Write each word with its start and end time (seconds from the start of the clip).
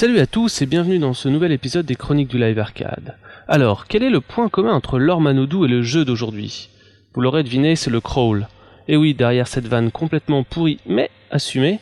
Salut 0.00 0.20
à 0.20 0.26
tous 0.26 0.62
et 0.62 0.66
bienvenue 0.66 0.98
dans 0.98 1.12
ce 1.12 1.28
nouvel 1.28 1.52
épisode 1.52 1.84
des 1.84 1.94
Chroniques 1.94 2.30
du 2.30 2.38
Live 2.38 2.58
Arcade. 2.58 3.16
Alors, 3.46 3.86
quel 3.86 4.02
est 4.02 4.08
le 4.08 4.22
point 4.22 4.48
commun 4.48 4.72
entre 4.72 4.98
l'or 4.98 5.20
Manodou 5.20 5.66
et 5.66 5.68
le 5.68 5.82
jeu 5.82 6.06
d'aujourd'hui? 6.06 6.70
Vous 7.12 7.20
l'aurez 7.20 7.42
deviné, 7.42 7.76
c'est 7.76 7.90
le 7.90 8.00
crawl. 8.00 8.48
Et 8.88 8.96
oui, 8.96 9.12
derrière 9.12 9.46
cette 9.46 9.66
vanne 9.66 9.90
complètement 9.90 10.42
pourrie 10.42 10.78
mais 10.86 11.10
assumée, 11.30 11.80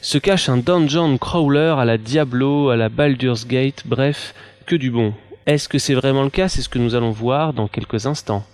se 0.00 0.16
cache 0.16 0.48
un 0.48 0.56
dungeon 0.56 1.18
crawler 1.18 1.74
à 1.76 1.84
la 1.84 1.98
Diablo, 1.98 2.70
à 2.70 2.76
la 2.78 2.88
Baldur's 2.88 3.46
Gate, 3.46 3.82
bref, 3.84 4.34
que 4.64 4.74
du 4.74 4.90
bon. 4.90 5.12
Est-ce 5.44 5.68
que 5.68 5.78
c'est 5.78 5.92
vraiment 5.92 6.22
le 6.22 6.30
cas? 6.30 6.48
C'est 6.48 6.62
ce 6.62 6.70
que 6.70 6.78
nous 6.78 6.94
allons 6.94 7.10
voir 7.10 7.52
dans 7.52 7.68
quelques 7.68 8.06
instants. 8.06 8.46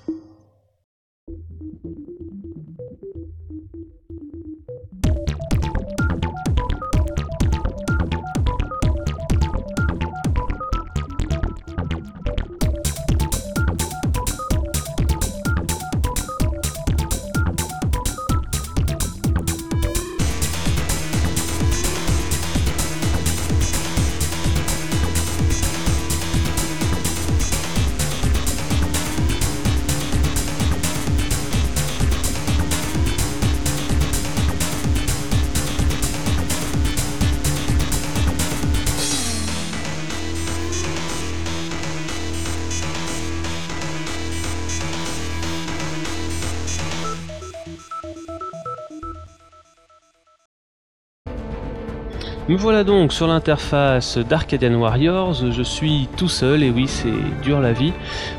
Me 52.47 52.57
voilà 52.59 52.85
donc 52.85 53.15
sur 53.15 53.27
l'interface 53.27 54.19
d'Arcadian 54.19 54.75
Warriors, 54.75 55.51
je 55.51 55.63
suis 55.63 56.11
tout 56.19 56.29
seul, 56.29 56.63
et 56.63 56.69
oui 56.69 56.87
c'est 56.89 57.09
dur 57.43 57.59
la 57.59 57.73
vie, 57.73 57.95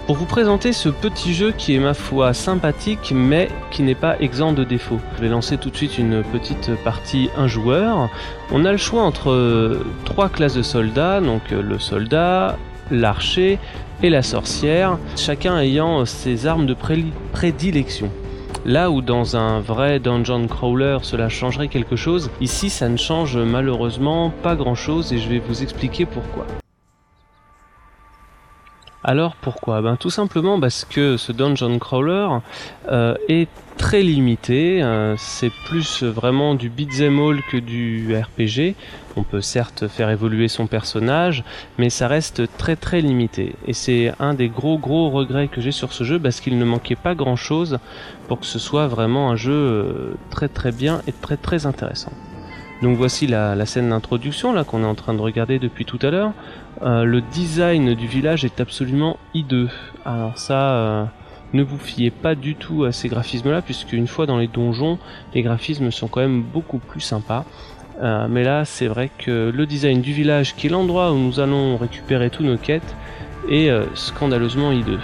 pour 0.05 0.15
vous 0.15 0.27
présenter 0.27 0.73
ce 0.73 0.89
petit 0.89 1.33
jeu 1.33 1.51
qui 1.57 1.73
est 1.73 1.79
ma 1.79 1.95
foi 1.95 2.35
sympathique 2.35 3.11
mais 3.15 3.49
qui 3.71 3.81
n'est 3.81 3.95
pas 3.95 4.15
exempt 4.19 4.53
de 4.53 4.63
défauts. 4.63 4.99
Je 5.15 5.21
vais 5.21 5.27
lancer 5.27 5.57
tout 5.57 5.71
de 5.71 5.75
suite 5.75 5.97
une 5.97 6.21
petite 6.21 6.69
partie 6.83 7.31
un 7.35 7.47
joueur. 7.47 8.09
On 8.51 8.63
a 8.63 8.71
le 8.71 8.77
choix 8.77 9.01
entre 9.01 9.79
trois 10.03 10.29
classes 10.29 10.55
de 10.55 10.61
soldats, 10.61 11.19
donc 11.19 11.49
le 11.49 11.79
soldat, 11.79 12.57
l'archer 12.91 13.57
et 14.03 14.11
la 14.11 14.21
sorcière, 14.21 14.99
chacun 15.15 15.57
ayant 15.57 16.05
ses 16.05 16.45
armes 16.45 16.67
de 16.67 16.75
prédilection. 17.33 18.11
Là 18.67 18.89
où 18.89 19.03
dans 19.03 19.37
un 19.37 19.59
vrai 19.59 19.99
dungeon 19.99 20.47
crawler 20.47 20.97
cela 21.03 21.29
changerait 21.29 21.67
quelque 21.67 21.95
chose, 21.95 22.31
ici 22.41 22.71
ça 22.71 22.89
ne 22.89 22.97
change 22.97 23.37
malheureusement 23.37 24.31
pas 24.41 24.55
grand 24.55 24.73
chose 24.73 25.13
et 25.13 25.19
je 25.19 25.29
vais 25.29 25.37
vous 25.37 25.61
expliquer 25.61 26.07
pourquoi. 26.07 26.47
Alors 29.07 29.35
pourquoi? 29.35 29.83
Ben, 29.83 29.97
Tout 29.97 30.09
simplement 30.09 30.59
parce 30.59 30.83
que 30.83 31.15
ce 31.15 31.31
dungeon 31.31 31.77
crawler 31.77 32.27
euh, 32.91 33.13
est 33.29 33.47
très 33.77 34.01
limité, 34.01 34.81
euh, 34.81 35.15
c'est 35.15 35.51
plus 35.67 36.01
vraiment 36.01 36.55
du 36.55 36.69
beat'em 36.69 37.19
all 37.19 37.39
que 37.51 37.57
du 37.57 38.15
RPG. 38.17 38.73
On 39.15 39.21
peut 39.21 39.41
certes 39.41 39.87
faire 39.87 40.09
évoluer 40.09 40.47
son 40.47 40.65
personnage, 40.65 41.43
mais 41.77 41.91
ça 41.91 42.07
reste 42.07 42.49
très 42.57 42.75
très 42.75 42.99
limité. 43.01 43.53
Et 43.67 43.73
c'est 43.73 44.11
un 44.19 44.33
des 44.33 44.49
gros 44.49 44.79
gros 44.79 45.11
regrets 45.11 45.49
que 45.49 45.61
j'ai 45.61 45.71
sur 45.71 45.93
ce 45.93 46.03
jeu 46.03 46.17
parce 46.17 46.39
qu'il 46.39 46.57
ne 46.57 46.65
manquait 46.65 46.95
pas 46.95 47.13
grand 47.13 47.35
chose 47.35 47.77
pour 48.27 48.39
que 48.39 48.47
ce 48.47 48.57
soit 48.57 48.87
vraiment 48.87 49.29
un 49.29 49.35
jeu 49.35 49.53
euh, 49.53 50.15
très 50.31 50.47
très 50.47 50.71
bien 50.71 51.03
et 51.05 51.11
très 51.11 51.37
très 51.37 51.67
intéressant. 51.67 52.11
Donc 52.81 52.97
voici 52.97 53.25
la, 53.25 53.65
scène 53.65 53.89
d'introduction 53.89 54.51
là 54.51 54.63
qu'on 54.63 54.83
est 54.83 54.87
en 54.87 54.95
train 54.95 55.13
de 55.13 55.21
regarder 55.21 55.59
depuis 55.59 55.85
tout 55.85 55.99
à 56.01 56.11
l'heure. 56.11 56.33
Euh, 56.81 57.03
le 57.03 57.21
design 57.21 57.93
du 57.93 58.05
village 58.05 58.43
est 58.43 58.59
absolument 58.59 59.17
hideux. 59.33 59.69
Alors 60.05 60.37
ça, 60.37 60.73
euh, 60.73 61.05
ne 61.53 61.63
vous 61.63 61.77
fiez 61.77 62.11
pas 62.11 62.35
du 62.35 62.55
tout 62.55 62.83
à 62.83 62.91
ces 62.91 63.07
graphismes 63.07 63.49
là, 63.49 63.61
puisque 63.61 63.93
une 63.93 64.07
fois 64.07 64.25
dans 64.25 64.37
les 64.37 64.47
donjons, 64.47 64.99
les 65.33 65.41
graphismes 65.41 65.89
sont 65.89 66.07
quand 66.07 66.19
même 66.19 66.43
beaucoup 66.43 66.79
plus 66.79 66.99
sympas. 66.99 67.45
Euh, 68.01 68.27
mais 68.29 68.43
là, 68.43 68.65
c'est 68.65 68.87
vrai 68.87 69.09
que 69.17 69.51
le 69.55 69.65
design 69.65 70.01
du 70.01 70.11
village, 70.11 70.55
qui 70.55 70.67
est 70.67 70.69
l'endroit 70.69 71.13
où 71.13 71.17
nous 71.17 71.39
allons 71.39 71.77
récupérer 71.77 72.29
tous 72.29 72.43
nos 72.43 72.57
quêtes, 72.57 72.95
est 73.49 73.69
scandaleusement 73.93 74.71
hideux. 74.71 74.99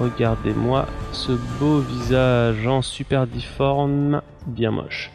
Regardez-moi 0.00 0.86
ce 1.12 1.32
beau 1.60 1.78
visage 1.80 2.66
en 2.66 2.82
super 2.82 3.26
difforme, 3.26 4.22
bien 4.46 4.70
moche. 4.70 5.10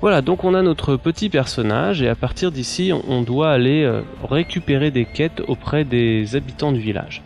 Voilà, 0.00 0.22
donc 0.22 0.44
on 0.44 0.54
a 0.54 0.62
notre 0.62 0.96
petit 0.96 1.28
personnage 1.28 2.02
et 2.02 2.08
à 2.08 2.14
partir 2.14 2.52
d'ici, 2.52 2.92
on 2.92 3.22
doit 3.22 3.50
aller 3.50 3.82
euh, 3.82 4.02
récupérer 4.22 4.92
des 4.92 5.04
quêtes 5.04 5.42
auprès 5.48 5.84
des 5.84 6.36
habitants 6.36 6.70
du 6.70 6.78
village. 6.78 7.22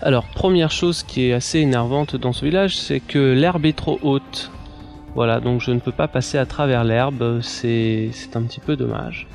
Alors, 0.00 0.24
première 0.26 0.72
chose 0.72 1.04
qui 1.04 1.26
est 1.26 1.32
assez 1.32 1.60
énervante 1.60 2.16
dans 2.16 2.32
ce 2.32 2.44
village, 2.44 2.76
c'est 2.76 2.98
que 2.98 3.32
l'herbe 3.32 3.64
est 3.64 3.76
trop 3.76 4.00
haute. 4.02 4.50
Voilà, 5.14 5.38
donc 5.38 5.60
je 5.60 5.70
ne 5.70 5.78
peux 5.78 5.92
pas 5.92 6.08
passer 6.08 6.36
à 6.36 6.46
travers 6.46 6.82
l'herbe, 6.82 7.40
c'est 7.42 8.10
un 8.34 8.42
petit 8.42 8.60
peu 8.60 8.74
dommage. 8.74 9.28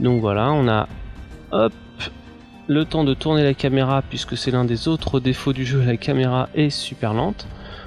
Donc 0.00 0.20
voilà, 0.22 0.50
on 0.52 0.66
a 0.66 0.88
hop 1.52 1.72
le 2.66 2.86
temps 2.86 3.04
de 3.04 3.12
tourner 3.12 3.44
la 3.44 3.52
caméra 3.52 4.02
puisque 4.02 4.36
c'est 4.36 4.50
l'un 4.50 4.64
des 4.64 4.88
autres 4.88 5.20
défauts 5.20 5.52
du 5.52 5.66
jeu, 5.66 5.82
la 5.84 5.98
caméra 5.98 6.48
est 6.54 6.70
super 6.70 7.12
lente. 7.12 7.46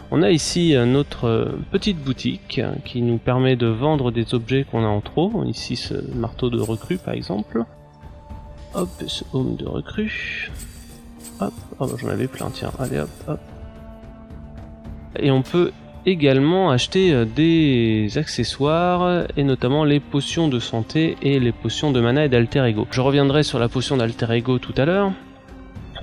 On 0.09 0.21
a 0.21 0.31
ici 0.31 0.73
notre 0.85 1.25
euh, 1.25 1.59
petite 1.71 1.97
boutique 1.97 2.61
qui 2.85 3.01
nous 3.01 3.17
permet 3.17 3.57
de 3.57 3.67
vendre 3.67 4.11
des 4.11 4.33
objets 4.33 4.63
qu'on 4.63 4.83
a 4.85 4.87
en 4.87 5.01
trop. 5.01 5.43
Ici 5.45 5.75
ce 5.75 5.95
marteau 6.15 6.49
de 6.49 6.59
recrue 6.59 6.97
par 6.97 7.13
exemple. 7.13 7.63
Hop, 8.73 8.89
ce 9.05 9.23
home 9.33 9.57
de 9.57 9.65
recrue. 9.65 10.51
Hop, 11.41 11.53
oh, 11.79 11.87
j'en 11.97 12.07
avais 12.07 12.27
plein, 12.27 12.49
tiens, 12.51 12.71
allez 12.79 12.99
hop, 12.99 13.09
hop. 13.27 13.39
Et 15.19 15.29
on 15.29 15.41
peut 15.41 15.71
également 16.05 16.71
acheter 16.71 17.13
euh, 17.13 17.25
des 17.25 18.17
accessoires 18.17 19.25
et 19.35 19.43
notamment 19.43 19.83
les 19.83 19.99
potions 19.99 20.47
de 20.47 20.59
santé 20.59 21.17
et 21.21 21.39
les 21.39 21.51
potions 21.51 21.91
de 21.91 21.99
mana 21.99 22.25
et 22.25 22.29
d'alter 22.29 22.65
ego. 22.65 22.87
Je 22.91 23.01
reviendrai 23.01 23.43
sur 23.43 23.59
la 23.59 23.67
potion 23.67 23.97
d'alter 23.97 24.31
ego 24.31 24.57
tout 24.57 24.73
à 24.77 24.85
l'heure 24.85 25.11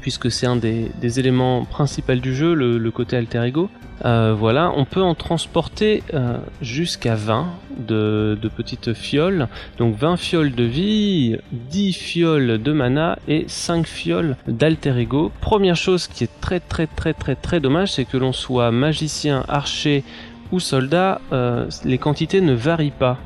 puisque 0.05 0.31
c'est 0.31 0.47
un 0.47 0.57
des, 0.57 1.19
éléments 1.19 1.65
principaux 1.65 2.15
du 2.17 2.35
jeu, 2.35 2.53
le, 2.53 2.91
côté 2.91 3.17
alter 3.17 3.43
ego. 3.43 3.71
Euh, 4.05 4.35
voilà, 4.39 4.71
on 4.77 4.85
peut 4.85 5.01
en 5.01 5.15
transporter 5.15 6.03
euh, 6.13 6.37
jusqu'à 6.61 7.15
20 7.15 7.47
de, 7.79 8.39
petites 8.55 8.93
fioles. 8.93 9.49
Donc 9.79 9.97
20 9.97 10.19
fioles 10.19 10.55
de 10.55 10.65
vie, 10.65 11.39
10 11.53 11.95
fioles 11.95 12.63
de 12.63 12.73
mana 12.73 13.19
et 13.29 13.47
5 13.49 13.87
fioles 13.87 14.37
d'alter 14.47 14.95
ego. 14.99 15.33
Première 15.41 15.77
chose 15.77 16.07
qui 16.07 16.25
est 16.25 16.41
très 16.43 16.61
très 16.61 16.87
très 16.87 17.15
très 17.15 17.35
très 17.35 17.59
dommage, 17.59 17.95
c'est 17.95 18.05
que 18.05 18.19
l'on 18.19 18.35
soit 18.35 18.71
magicien, 18.71 19.43
archer 19.49 20.05
ou 20.53 20.61
soldat, 20.61 21.23
euh, 21.33 21.67
les 21.87 21.97
quantités 21.97 22.43
ne 22.43 22.53
varient 22.53 22.91
pas. 22.91 23.17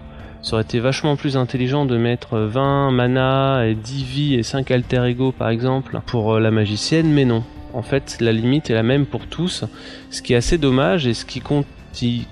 Ça 0.43 0.55
aurait 0.55 0.63
été 0.63 0.79
vachement 0.79 1.17
plus 1.17 1.37
intelligent 1.37 1.85
de 1.85 1.97
mettre 1.97 2.39
20 2.39 2.91
mana, 2.93 3.67
et 3.67 3.75
10 3.75 4.05
vies 4.05 4.35
et 4.35 4.43
5 4.43 4.71
alter 4.71 5.05
ego 5.07 5.33
par 5.33 5.49
exemple 5.49 6.01
pour 6.07 6.35
euh, 6.35 6.41
la 6.41 6.51
magicienne, 6.51 7.09
mais 7.13 7.25
non. 7.25 7.43
En 7.75 7.83
fait, 7.83 8.19
la 8.21 8.33
limite 8.33 8.71
est 8.71 8.75
la 8.75 8.83
même 8.83 9.05
pour 9.05 9.27
tous, 9.27 9.65
ce 10.11 10.23
qui 10.23 10.33
est 10.33 10.37
assez 10.37 10.57
dommage 10.57 11.07
et 11.07 11.13
ce 11.15 11.25
qui, 11.27 11.43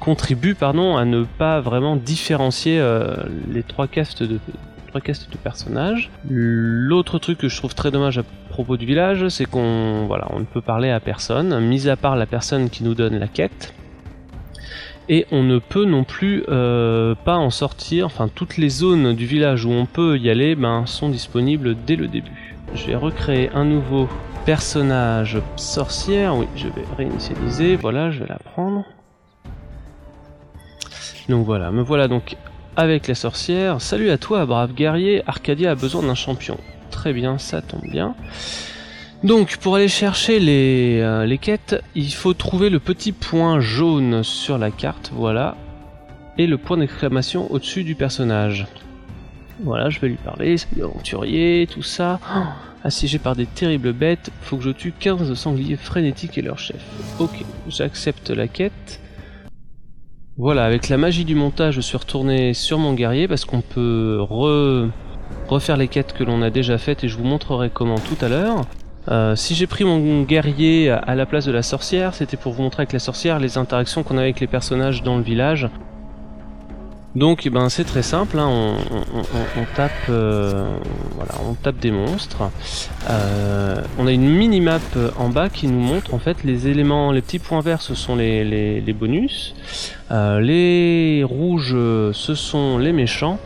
contribue 0.00 0.54
pardon, 0.54 0.96
à 0.96 1.04
ne 1.04 1.24
pas 1.24 1.60
vraiment 1.60 1.96
différencier 1.96 2.78
euh, 2.80 3.16
les 3.50 3.62
trois 3.62 3.86
castes 3.86 4.22
de, 4.22 4.38
trois 4.88 5.00
de 5.00 5.36
personnages. 5.36 6.10
L'autre 6.28 7.18
truc 7.18 7.38
que 7.38 7.48
je 7.48 7.56
trouve 7.56 7.74
très 7.74 7.90
dommage 7.90 8.18
à 8.18 8.22
propos 8.48 8.76
du 8.76 8.86
village, 8.86 9.28
c'est 9.28 9.44
qu'on 9.44 10.08
ne 10.08 10.44
peut 10.44 10.62
parler 10.62 10.90
à 10.90 11.00
personne, 11.00 11.60
mis 11.60 11.88
à 11.88 11.96
part 11.96 12.16
la 12.16 12.26
personne 12.26 12.70
qui 12.70 12.82
nous 12.82 12.94
donne 12.94 13.18
la 13.18 13.28
quête 13.28 13.74
et 15.08 15.26
on 15.30 15.42
ne 15.42 15.58
peut 15.58 15.84
non 15.84 16.04
plus 16.04 16.44
euh, 16.48 17.14
pas 17.14 17.36
en 17.36 17.50
sortir. 17.50 18.06
Enfin, 18.06 18.28
toutes 18.32 18.56
les 18.56 18.68
zones 18.68 19.14
du 19.14 19.26
village 19.26 19.64
où 19.64 19.70
on 19.70 19.86
peut 19.86 20.18
y 20.18 20.30
aller 20.30 20.54
ben, 20.54 20.86
sont 20.86 21.08
disponibles 21.08 21.76
dès 21.86 21.96
le 21.96 22.08
début. 22.08 22.56
Je 22.74 22.86
vais 22.86 22.96
recréer 22.96 23.50
un 23.54 23.64
nouveau 23.64 24.08
personnage 24.44 25.38
sorcière. 25.56 26.36
Oui, 26.36 26.46
je 26.56 26.68
vais 26.68 26.84
réinitialiser. 26.96 27.76
Voilà, 27.76 28.10
je 28.10 28.20
vais 28.20 28.28
la 28.28 28.38
prendre. 28.38 28.84
Donc 31.28 31.44
voilà, 31.44 31.72
me 31.72 31.82
voilà 31.82 32.06
donc 32.06 32.36
avec 32.76 33.08
la 33.08 33.14
sorcière. 33.14 33.80
Salut 33.80 34.10
à 34.10 34.18
toi, 34.18 34.46
brave 34.46 34.74
guerrier. 34.74 35.22
Arcadia 35.26 35.72
a 35.72 35.74
besoin 35.74 36.02
d'un 36.02 36.14
champion. 36.14 36.58
Très 36.90 37.12
bien, 37.12 37.38
ça 37.38 37.62
tombe 37.62 37.88
bien. 37.90 38.14
Donc 39.24 39.56
pour 39.56 39.76
aller 39.76 39.88
chercher 39.88 40.38
les, 40.38 41.00
euh, 41.00 41.24
les, 41.24 41.38
quêtes, 41.38 41.82
il 41.94 42.12
faut 42.12 42.34
trouver 42.34 42.70
le 42.70 42.78
petit 42.78 43.12
point 43.12 43.60
jaune 43.60 44.22
sur 44.22 44.58
la 44.58 44.70
carte, 44.70 45.10
voilà, 45.14 45.56
et 46.38 46.46
le 46.46 46.58
point 46.58 46.76
d'exclamation 46.76 47.50
au-dessus 47.50 47.82
du 47.82 47.94
personnage. 47.94 48.66
Voilà, 49.64 49.88
je 49.88 50.00
vais 50.00 50.08
lui 50.08 50.16
parler, 50.16 50.58
c'est 50.58 50.82
aventurier, 50.82 51.66
tout 51.70 51.82
ça. 51.82 52.20
Oh, 52.36 52.40
assiégé 52.84 53.18
par 53.18 53.34
des 53.34 53.46
terribles 53.46 53.92
bêtes, 53.92 54.30
faut 54.42 54.58
que 54.58 54.62
je 54.62 54.70
tue 54.70 54.92
15 54.92 55.32
sangliers 55.34 55.76
frénétiques 55.76 56.36
et 56.36 56.42
leur 56.42 56.58
chef. 56.58 56.84
Ok, 57.18 57.44
j'accepte 57.68 58.30
la 58.30 58.48
quête. 58.48 59.00
Voilà, 60.36 60.66
avec 60.66 60.90
la 60.90 60.98
magie 60.98 61.24
du 61.24 61.34
montage, 61.34 61.74
je 61.74 61.80
suis 61.80 61.96
retourné 61.96 62.52
sur 62.52 62.78
mon 62.78 62.92
guerrier 62.92 63.26
parce 63.26 63.46
qu'on 63.46 63.62
peut 63.62 64.18
refaire 65.48 65.78
les 65.78 65.88
quêtes 65.88 66.12
que 66.12 66.22
l'on 66.22 66.42
a 66.42 66.50
déjà 66.50 66.76
faites 66.76 67.02
et 67.02 67.08
je 67.08 67.16
vous 67.16 67.24
montrerai 67.24 67.70
comment 67.70 67.98
tout 67.98 68.22
à 68.22 68.28
l'heure. 68.28 68.66
Euh, 69.08 69.36
si 69.36 69.54
j'ai 69.54 69.66
pris 69.66 69.84
mon 69.84 70.22
guerrier 70.22 70.90
à 70.90 71.14
la 71.14 71.26
place 71.26 71.44
de 71.44 71.52
la 71.52 71.62
sorcière, 71.62 72.14
c'était 72.14 72.36
pour 72.36 72.52
vous 72.52 72.62
montrer 72.62 72.82
avec 72.82 72.92
la 72.92 72.98
sorcière 72.98 73.38
les 73.38 73.58
interactions 73.58 74.02
qu'on 74.02 74.18
a 74.18 74.22
avec 74.22 74.40
les 74.40 74.46
personnages 74.46 75.02
dans 75.02 75.16
le 75.16 75.22
village. 75.22 75.68
Donc 77.14 77.46
eh 77.46 77.50
ben, 77.50 77.70
c'est 77.70 77.84
très 77.84 78.02
simple, 78.02 78.38
hein. 78.38 78.46
on, 78.50 79.64
tape, 79.74 79.90
euh, 80.10 80.68
voilà, 81.14 81.32
on 81.48 81.54
tape 81.54 81.78
des 81.78 81.90
monstres. 81.90 82.50
Euh, 83.08 83.80
on 83.98 84.06
a 84.06 84.12
une 84.12 84.28
mini-map 84.28 84.80
en 85.18 85.30
bas 85.30 85.48
qui 85.48 85.66
nous 85.66 85.80
montre 85.80 86.12
en 86.12 86.18
fait 86.18 86.44
les 86.44 86.68
éléments, 86.68 87.12
les 87.12 87.22
petits 87.22 87.38
points 87.38 87.62
verts 87.62 87.80
ce 87.80 87.94
sont 87.94 88.16
les, 88.16 88.82
bonus, 88.92 89.54
les 90.10 91.24
rouges 91.24 91.74
ce 92.12 92.34
sont 92.34 92.76
les 92.76 92.92
méchants, 92.92 93.38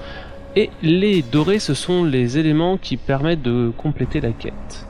et 0.56 0.70
les 0.82 1.22
dorés 1.22 1.60
ce 1.60 1.74
sont 1.74 2.02
les 2.02 2.38
éléments 2.38 2.76
qui 2.76 2.96
permettent 2.96 3.42
de 3.42 3.70
compléter 3.76 4.20
la 4.20 4.32
quête. 4.32 4.89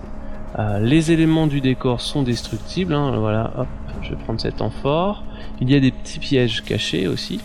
Euh, 0.61 0.79
les 0.79 1.11
éléments 1.11 1.47
du 1.47 1.61
décor 1.61 2.01
sont 2.01 2.23
destructibles. 2.23 2.93
Hein, 2.93 3.17
voilà, 3.19 3.53
hop, 3.57 3.69
je 4.03 4.11
vais 4.11 4.17
prendre 4.17 4.41
cet 4.41 4.61
amphore. 4.61 5.25
Il 5.61 5.71
y 5.71 5.75
a 5.75 5.81
des 5.81 5.91
petits 5.91 6.19
pièges 6.19 6.63
cachés 6.63 7.09
aussi. 7.09 7.41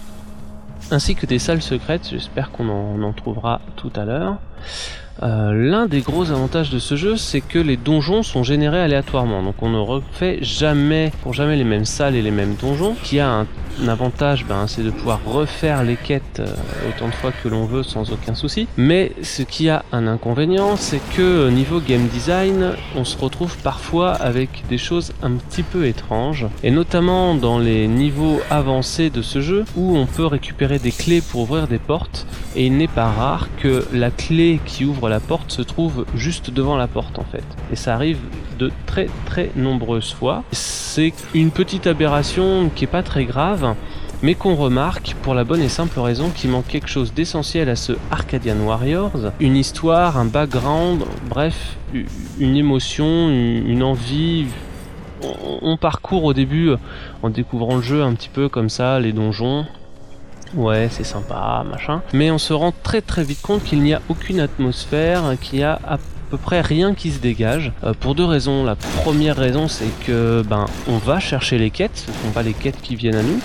Ainsi 0.91 1.15
que 1.15 1.25
des 1.25 1.39
salles 1.39 1.61
secrètes, 1.61 2.09
j'espère 2.09 2.51
qu'on 2.51 2.69
en, 2.69 3.13
trouvera 3.13 3.61
tout 3.77 3.91
à 3.95 4.03
l'heure. 4.05 4.37
Euh, 5.23 5.53
l'un 5.53 5.85
des 5.85 6.01
gros 6.01 6.31
avantages 6.31 6.69
de 6.69 6.79
ce 6.79 6.95
jeu, 6.95 7.15
c'est 7.15 7.41
que 7.41 7.59
les 7.59 7.77
donjons 7.77 8.23
sont 8.23 8.43
générés 8.43 8.81
aléatoirement. 8.81 9.41
Donc 9.43 9.55
on 9.61 9.69
ne 9.69 9.79
refait 9.79 10.39
jamais, 10.41 11.11
pour 11.23 11.33
jamais 11.33 11.55
les 11.55 11.63
mêmes 11.63 11.85
salles 11.85 12.15
et 12.15 12.21
les 12.21 12.31
mêmes 12.31 12.55
donjons. 12.55 12.95
Qui 13.03 13.19
a 13.19 13.29
un 13.29 13.47
avantage, 13.87 14.45
ben, 14.47 14.67
c'est 14.67 14.83
de 14.83 14.89
pouvoir 14.89 15.19
refaire 15.25 15.83
les 15.83 15.95
quêtes 15.95 16.39
euh, 16.39 16.47
autant 16.89 17.07
de 17.07 17.13
fois 17.13 17.31
que 17.31 17.47
l'on 17.47 17.65
veut 17.65 17.83
sans 17.83 18.11
aucun 18.11 18.33
souci. 18.33 18.67
Mais 18.77 19.13
ce 19.21 19.41
qui 19.41 19.69
a 19.69 19.83
un 19.91 20.07
inconvénient, 20.07 20.75
c'est 20.75 21.01
que 21.15 21.49
niveau 21.49 21.79
game 21.79 22.07
design, 22.07 22.71
on 22.95 23.05
se 23.05 23.17
retrouve 23.17 23.57
parfois 23.57 24.11
avec 24.11 24.63
des 24.69 24.77
choses 24.77 25.13
un 25.23 25.31
petit 25.31 25.63
peu 25.63 25.85
étranges. 25.85 26.45
Et 26.63 26.71
notamment 26.71 27.35
dans 27.35 27.59
les 27.59 27.87
niveaux 27.87 28.41
avancés 28.49 29.09
de 29.09 29.21
ce 29.21 29.41
jeu, 29.41 29.65
où 29.75 29.95
on 29.97 30.05
peut 30.05 30.25
récupérer 30.25 30.79
des 30.79 30.91
clés 30.91 31.21
pour 31.21 31.41
ouvrir 31.41 31.67
des 31.67 31.79
portes. 31.79 32.25
Et 32.55 32.65
il 32.65 32.77
n'est 32.77 32.87
pas 32.87 33.09
rare 33.09 33.49
que 33.61 33.85
la 33.93 34.11
clé 34.11 34.54
qui 34.65 34.85
ouvre 34.85 35.09
la 35.09 35.19
porte 35.19 35.51
se 35.51 35.61
trouve 35.61 36.05
juste 36.15 36.49
devant 36.49 36.77
la 36.77 36.87
porte 36.87 37.19
en 37.19 37.23
fait. 37.23 37.43
Et 37.71 37.75
ça 37.75 37.93
arrive 37.93 38.19
de 38.57 38.71
très 38.85 39.07
très 39.25 39.51
nombreuses 39.55 40.13
fois. 40.13 40.43
C'est 40.51 41.13
une 41.33 41.51
petite 41.51 41.87
aberration 41.87 42.69
qui 42.73 42.85
est 42.85 42.87
pas 42.87 43.03
très 43.03 43.25
grave, 43.25 43.75
mais 44.21 44.33
qu'on 44.35 44.55
remarque 44.55 45.15
pour 45.21 45.33
la 45.33 45.43
bonne 45.43 45.61
et 45.61 45.69
simple 45.69 45.99
raison 45.99 46.29
qu'il 46.29 46.49
manque 46.49 46.67
quelque 46.67 46.87
chose 46.87 47.13
d'essentiel 47.13 47.69
à 47.69 47.75
ce 47.75 47.93
Arcadian 48.11 48.57
Warriors, 48.65 49.31
une 49.39 49.55
histoire, 49.55 50.17
un 50.17 50.25
background, 50.25 51.03
bref, 51.29 51.77
une 52.39 52.55
émotion, 52.55 53.29
une 53.29 53.83
envie. 53.83 54.45
On 55.61 55.77
parcourt 55.77 56.23
au 56.23 56.33
début 56.33 56.71
en 57.23 57.29
découvrant 57.29 57.77
le 57.77 57.81
jeu 57.81 58.03
un 58.03 58.13
petit 58.13 58.29
peu 58.29 58.47
comme 58.47 58.69
ça, 58.69 58.99
les 58.99 59.11
donjons, 59.11 59.65
Ouais, 60.53 60.87
c'est 60.91 61.03
sympa, 61.03 61.65
machin. 61.69 62.01
Mais 62.13 62.31
on 62.31 62.37
se 62.37 62.53
rend 62.53 62.73
très 62.83 63.01
très 63.01 63.23
vite 63.23 63.41
compte 63.41 63.63
qu'il 63.63 63.81
n'y 63.81 63.93
a 63.93 64.01
aucune 64.09 64.39
atmosphère, 64.39 65.35
qu'il 65.41 65.59
y 65.59 65.63
a 65.63 65.79
à 65.87 65.97
peu 66.29 66.37
près 66.37 66.61
rien 66.61 66.93
qui 66.93 67.11
se 67.11 67.19
dégage. 67.19 67.71
Euh, 67.83 67.93
pour 67.99 68.15
deux 68.15 68.25
raisons. 68.25 68.63
La 68.63 68.75
première 68.75 69.35
raison, 69.35 69.67
c'est 69.67 69.89
que 70.05 70.43
ben 70.47 70.65
on 70.87 70.97
va 70.97 71.19
chercher 71.19 71.57
les 71.57 71.69
quêtes, 71.69 71.97
ce 72.05 72.11
ne 72.11 72.15
sont 72.25 72.31
pas 72.33 72.43
les 72.43 72.53
quêtes 72.53 72.81
qui 72.81 72.95
viennent 72.95 73.15
à 73.15 73.23
nous 73.23 73.39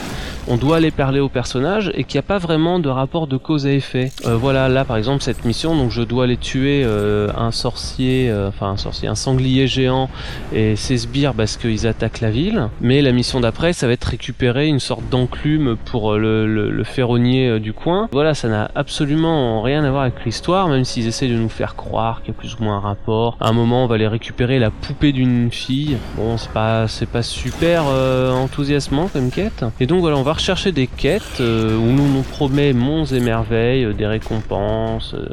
on 0.50 0.56
doit 0.56 0.78
aller 0.78 0.90
parler 0.90 1.20
au 1.20 1.28
personnage 1.28 1.92
et 1.94 2.02
qu'il 2.02 2.16
n'y 2.16 2.24
a 2.24 2.26
pas 2.26 2.38
vraiment 2.38 2.80
de 2.80 2.88
rapport 2.88 3.28
de 3.28 3.36
cause 3.36 3.68
à 3.68 3.72
effet. 3.72 4.10
Euh, 4.26 4.34
voilà, 4.34 4.68
là 4.68 4.84
par 4.84 4.96
exemple 4.96 5.22
cette 5.22 5.44
mission, 5.44 5.76
donc 5.76 5.92
je 5.92 6.02
dois 6.02 6.24
aller 6.24 6.36
tuer 6.36 6.82
euh, 6.84 7.28
un 7.38 7.52
sorcier, 7.52 8.28
euh, 8.28 8.48
enfin 8.48 8.70
un 8.70 8.76
sorcier, 8.76 9.06
un 9.06 9.14
sanglier 9.14 9.68
géant 9.68 10.10
et 10.52 10.74
ses 10.74 10.98
sbires 10.98 11.34
parce 11.34 11.56
qu'ils 11.56 11.86
attaquent 11.86 12.20
la 12.20 12.30
ville. 12.30 12.68
Mais 12.80 13.00
la 13.00 13.12
mission 13.12 13.38
d'après, 13.38 13.72
ça 13.72 13.86
va 13.86 13.92
être 13.92 14.02
récupérer 14.04 14.66
une 14.66 14.80
sorte 14.80 15.08
d'enclume 15.08 15.76
pour 15.84 16.14
le, 16.14 16.82
ferronnier 16.82 17.60
du 17.60 17.72
coin. 17.72 18.08
Voilà, 18.10 18.34
ça 18.34 18.48
n'a 18.48 18.70
absolument 18.74 19.62
rien 19.62 19.84
à 19.84 19.90
voir 19.90 20.02
avec 20.02 20.24
l'histoire, 20.24 20.66
même 20.66 20.84
s'ils 20.84 21.06
essaient 21.06 21.28
de 21.28 21.36
nous 21.36 21.48
faire 21.48 21.76
croire 21.76 22.22
qu'il 22.22 22.34
y 22.34 22.36
a 22.36 22.40
plus 22.40 22.56
ou 22.58 22.64
moins 22.64 22.78
un 22.78 22.80
rapport. 22.80 23.36
À 23.40 23.48
un 23.48 23.52
moment, 23.52 23.84
on 23.84 23.86
va 23.86 23.94
aller 23.94 24.08
récupérer 24.08 24.58
la 24.58 24.70
poupée 24.70 25.12
d'une 25.12 25.52
fille. 25.52 25.96
Bon, 26.16 26.36
c'est 26.38 26.50
pas, 26.50 26.86
pas 27.12 27.22
super 27.22 27.84
enthousiasmant 27.84 29.06
comme 29.12 29.30
quête. 29.30 29.64
Et 29.78 29.86
donc 29.86 30.00
voilà, 30.00 30.16
on 30.16 30.22
va 30.22 30.32
chercher 30.40 30.72
des 30.72 30.86
quêtes 30.86 31.40
euh, 31.40 31.76
où 31.76 31.92
nous 31.92 32.08
nous 32.08 32.22
promet 32.22 32.72
monts 32.72 33.04
et 33.04 33.20
merveilles, 33.20 33.84
euh, 33.84 33.92
des 33.92 34.06
récompenses. 34.06 35.14
Euh, 35.14 35.28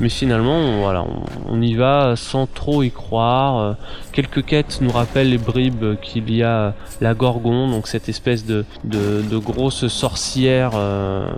mais 0.00 0.08
finalement, 0.08 0.80
voilà, 0.80 1.04
on, 1.48 1.60
y 1.60 1.74
va 1.74 2.14
sans 2.14 2.46
trop 2.46 2.82
y 2.82 2.90
croire. 2.90 3.76
quelques 4.12 4.44
quêtes 4.44 4.80
nous 4.80 4.90
rappellent 4.90 5.30
les 5.30 5.38
bribes 5.38 5.98
qu'il 6.02 6.32
y 6.32 6.42
a 6.42 6.74
la 7.00 7.14
Gorgon, 7.14 7.68
donc 7.68 7.88
cette 7.88 8.08
espèce 8.08 8.44
de, 8.44 8.64
de, 8.84 9.38
grosse 9.38 9.88
sorcière 9.88 10.72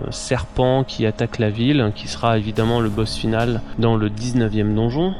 serpent 0.09 0.83
qui 0.83 1.05
attaque 1.05 1.39
la 1.39 1.49
ville, 1.49 1.93
qui 1.95 2.09
sera 2.09 2.37
évidemment 2.37 2.81
le 2.81 2.89
boss 2.89 3.15
final 3.15 3.61
dans 3.79 3.95
le 3.95 4.09
19e 4.09 4.75
donjon. 4.75 5.13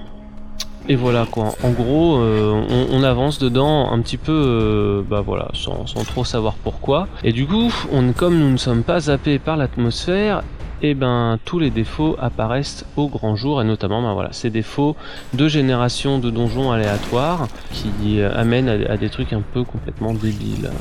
Et 0.90 0.96
voilà 0.96 1.26
quoi. 1.30 1.54
En 1.64 1.72
gros, 1.72 2.18
euh, 2.18 2.88
on, 2.92 3.04
avance 3.04 3.40
dedans 3.40 3.92
un 3.92 4.00
petit 4.02 4.18
peu, 4.18 4.32
euh, 4.32 5.02
bah 5.08 5.22
voilà, 5.22 5.50
sans, 5.54 5.86
trop 6.06 6.26
savoir 6.26 6.56
pourquoi. 6.56 7.08
Et 7.24 7.32
du 7.32 7.46
coup, 7.46 7.72
comme 8.18 8.40
nous 8.40 8.50
ne 8.50 8.58
sommes 8.58 8.84
pas 8.84 9.02
zappés 9.02 9.38
par 9.38 9.58
l'atmosphère, 9.58 10.44
et 10.84 10.90
eh 10.90 10.94
ben 10.96 11.38
tous 11.46 11.60
les 11.60 11.70
défauts 11.70 12.16
apparaissent 12.20 12.86
au 12.98 13.08
grand 13.08 13.36
jour 13.36 13.62
et 13.62 13.64
notamment 13.64 14.02
ben 14.02 14.16
voilà 14.16 14.30
ces 14.32 14.50
défauts 14.50 14.96
de 15.36 15.48
génération 15.48 16.18
de 16.18 16.32
donjons 16.32 16.72
aléatoires 16.72 17.48
qui 17.72 18.20
euh, 18.20 18.36
amènent 18.36 18.68
à, 18.68 18.98
des 18.98 19.10
trucs 19.12 19.32
un 19.32 19.44
peu 19.54 19.64
complètement 19.64 20.16
débiles. 20.16 20.72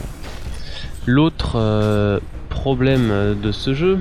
L'autre 1.05 2.21
problème 2.49 3.37
de 3.43 3.53
ce 3.53 3.75
jeu, 3.75 4.01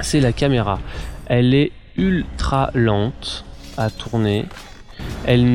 c'est 0.00 0.20
la 0.20 0.32
caméra. 0.32 0.78
Elle 1.26 1.54
est 1.54 1.72
ultra 1.96 2.70
lente 2.74 3.44
à 3.76 3.90
tourner. 3.90 4.46
Elle, 5.26 5.46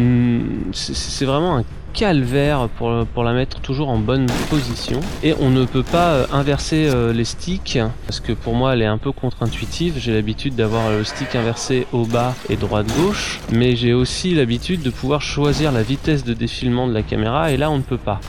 c'est 0.72 1.26
vraiment 1.26 1.58
un 1.58 1.64
calvaire 1.94 2.70
pour, 2.78 3.24
la 3.24 3.34
mettre 3.34 3.60
toujours 3.60 3.90
en 3.90 3.98
bonne 3.98 4.28
position. 4.50 5.00
Et 5.24 5.34
on 5.40 5.50
ne 5.50 5.66
peut 5.66 5.84
pas 5.84 6.12
euh, 6.12 6.26
inverser 6.32 6.90
euh, 6.90 7.12
les 7.14 7.26
sticks 7.26 7.80
parce 8.06 8.20
que 8.20 8.32
pour 8.32 8.54
moi 8.54 8.74
elle 8.74 8.82
est 8.82 8.88
un 8.88 8.98
peu 8.98 9.12
contre-intuitive. 9.12 9.96
J'ai 9.98 10.14
l'habitude 10.14 10.56
d'avoir 10.56 10.90
le 10.92 11.04
stick 11.04 11.36
inversé 11.36 11.88
au 11.92 12.06
bas 12.06 12.36
et 12.50 12.56
droite 12.56 12.88
gauche 12.98 13.40
mais 13.52 13.76
j'ai 13.76 13.94
aussi 13.94 14.34
l'habitude 14.34 14.82
de 14.82 14.90
pouvoir 14.90 15.22
choisir 15.22 15.72
la 15.72 15.84
vitesse 15.84 16.24
de 16.24 16.34
défilement 16.34 16.88
de 16.88 16.94
la 16.94 17.02
caméra 17.02 17.52
et 17.52 17.58
là 17.58 17.70
on 17.72 17.78
ne 17.78 17.84
peut 17.84 17.98
pas. 17.98 18.20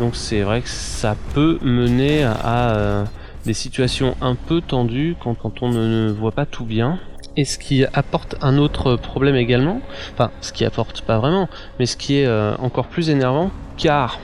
Donc 0.00 0.14
c'est 0.14 0.40
vrai 0.40 0.62
que 0.62 0.68
ça 0.68 1.16
peut 1.34 1.58
mener 1.62 2.24
à, 2.24 2.70
euh, 2.70 3.04
des 3.44 3.54
situations 3.54 4.16
un 4.20 4.36
peu 4.36 4.60
tendues 4.60 5.16
quand 5.20 5.62
on 5.62 5.70
ne 5.70 6.10
voit 6.10 6.32
pas 6.32 6.46
tout 6.46 6.64
bien 6.64 6.98
et 7.38 7.44
ce 7.44 7.56
qui 7.56 7.84
apporte 7.94 8.34
un 8.42 8.58
autre 8.58 8.96
problème 8.96 9.36
également, 9.36 9.80
enfin 10.12 10.32
ce 10.40 10.52
qui 10.52 10.64
apporte 10.64 11.02
pas 11.02 11.18
vraiment, 11.18 11.48
mais 11.78 11.86
ce 11.86 11.96
qui 11.96 12.18
est 12.18 12.26
euh, 12.26 12.56
encore 12.58 12.88
plus 12.88 13.10
énervant, 13.10 13.52
car 13.76 14.18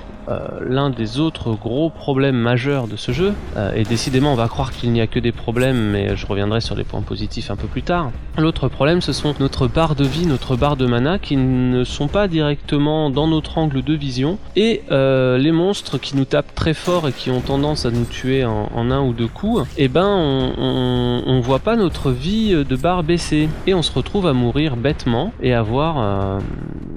l'un 0.61 0.90
des 0.90 1.19
autres 1.19 1.52
gros 1.52 1.90
problèmes 1.90 2.37
majeurs 2.37 2.87
de 2.87 2.97
ce 2.97 3.12
jeu, 3.12 3.33
euh, 3.57 3.73
et 3.75 3.85
décidément 3.85 4.33
on 4.33 4.37
va 4.37 4.49
croire 4.49 4.73
qu'il 4.73 4.90
n'y 4.93 5.00
a 5.00 5.07
que 5.07 5.19
des 5.19 5.33
problèmes, 5.33 5.90
mais 5.90 6.16
je 6.16 6.26
reviendrai 6.26 6.61
sur 6.61 6.75
les 6.75 6.85
points 6.85 7.02
positifs 7.02 7.50
un 7.50 7.57
peu 7.57 7.66
plus 7.66 7.83
tard. 7.83 8.11
L'autre 8.38 8.69
problème 8.69 9.00
ce 9.00 9.12
sont 9.12 9.35
notre 9.40 9.69
barre 9.69 9.95
de 9.95 10.04
vie, 10.04 10.26
notre 10.26 10.57
barre 10.57 10.76
de 10.76 10.87
mana 10.87 11.19
qui 11.19 11.37
ne 11.37 11.85
sont 11.85 12.09
pas 12.09 12.28
directement 12.28 13.11
dans 13.11 13.26
notre 13.26 13.59
angle 13.59 13.83
de 13.83 13.95
vision, 13.95 14.38
et 14.57 14.83
euh, 14.90 15.38
les 15.38 15.52
monstres 15.52 15.99
qui 15.99 16.16
nous 16.16 16.25
tapent 16.25 16.54
très 16.54 16.75
fort 16.75 17.09
et 17.09 17.12
qui 17.12 17.31
ont 17.31 17.40
tendance 17.40 17.87
à 17.87 17.90
nous 17.90 18.04
tuer 18.04 18.45
en, 18.45 18.90
un 18.90 19.00
ou 19.00 19.12
deux 19.12 19.28
coups, 19.28 19.66
eh 19.76 19.88
ben 19.88 20.07
on, 20.07 21.23
on, 21.26 21.40
voit 21.40 21.59
pas 21.59 21.76
notre 21.76 22.11
vie 22.11 22.52
de 22.52 22.76
barre 22.76 23.02
baisser, 23.02 23.49
et 23.66 23.75
on 23.75 23.83
se 23.83 23.93
retrouve 23.93 24.26
à 24.26 24.33
mourir 24.33 24.76
bêtement 24.76 25.33
et 25.43 25.54
à 25.54 25.62
voir 25.62 26.40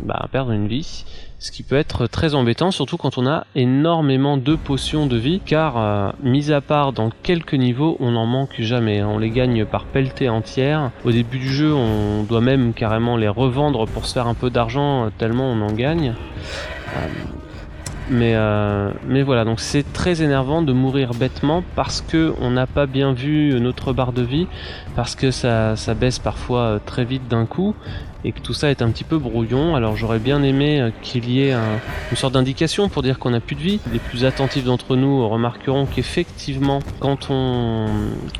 bah, 0.08 0.28
perdre 0.32 0.52
une 0.52 0.68
vie 0.68 1.06
ce 1.40 1.52
qui 1.52 1.62
peut 1.62 1.76
être 1.76 2.08
très 2.08 2.34
embêtant, 2.34 2.72
surtout 2.72 2.98
quand 2.98 3.18
on 3.18 3.28
a 3.28 3.46
énormément 3.56 4.38
de 4.38 4.56
potions 4.56 5.06
de 5.06 5.18
vie, 5.18 5.40
car 5.46 5.78
euh, 5.78 6.10
mis 6.24 6.52
à 6.52 6.62
part 6.62 6.94
dans 6.94 7.12
quelques 7.12 7.54
niveaux, 7.54 7.96
on 8.00 8.12
n'en 8.12 8.26
manque 8.26 8.56
jamais. 8.60 9.00
Hein. 9.00 9.10
On 9.12 9.20
les 9.20 9.30
gagne 9.30 9.66
par 9.66 9.86
pelletée 9.86 10.30
entière. 10.30 10.92
Au 11.06 11.12
début 11.12 11.38
du 11.38 11.50
jeu, 11.50 11.74
on 11.74 12.24
doit 12.24 12.42
même 12.42 12.74
carrément 12.74 13.18
les 13.18 13.28
revendre 13.28 13.86
pour 13.86 14.08
se 14.08 14.14
faire 14.14 14.28
un 14.28 14.34
peu 14.34 14.50
d'argent, 14.50 15.06
euh, 15.06 15.10
tellement 15.18 15.52
on 15.52 15.62
en 15.62 15.72
gagne. 15.72 16.16
Euh, 18.10 18.92
Mais, 19.06 19.22
voilà, 19.22 19.46
donc 19.46 19.60
c'est 19.60 19.94
très 19.94 20.24
énervant 20.24 20.64
de 20.64 20.74
mourir 20.74 21.12
bêtement 21.14 21.64
parce 21.76 22.02
que 22.02 22.34
on 22.42 22.50
n'a 22.50 22.66
pas 22.66 22.86
bien 22.88 23.14
vu 23.14 23.60
notre 23.60 23.94
barre 23.94 24.14
de 24.14 24.22
vie, 24.24 24.48
parce 24.96 25.14
que 25.14 25.30
ça, 25.30 25.76
baisse 26.00 26.18
parfois 26.18 26.80
très 26.86 27.06
vite 27.06 27.28
d'un 27.28 27.46
coup 27.46 27.76
et 28.24 28.32
que 28.32 28.40
tout 28.40 28.54
ça 28.54 28.70
est 28.70 28.82
un 28.82 28.90
petit 28.90 29.04
peu 29.04 29.18
brouillon. 29.18 29.76
Alors 29.76 29.96
j'aurais 29.96 30.20
bien 30.20 30.44
aimé 30.44 30.82
euh, 30.82 30.90
qu'il 31.02 31.30
y 31.30 31.42
ait 31.42 31.54
une 31.54 32.18
sorte 32.18 32.34
d'indication 32.34 32.90
pour 32.90 33.04
dire 33.04 33.20
qu'on 33.20 33.30
n'a 33.30 33.40
plus 33.40 33.56
de 33.56 33.62
vie. 33.62 33.80
Les 33.92 34.00
plus 34.00 34.26
attentifs 34.26 34.64
d'entre 34.64 34.96
nous 34.96 35.28
remarqueront 35.28 35.86
qu'effectivement, 35.86 36.80
quand 37.00 37.28
on, 37.30 37.86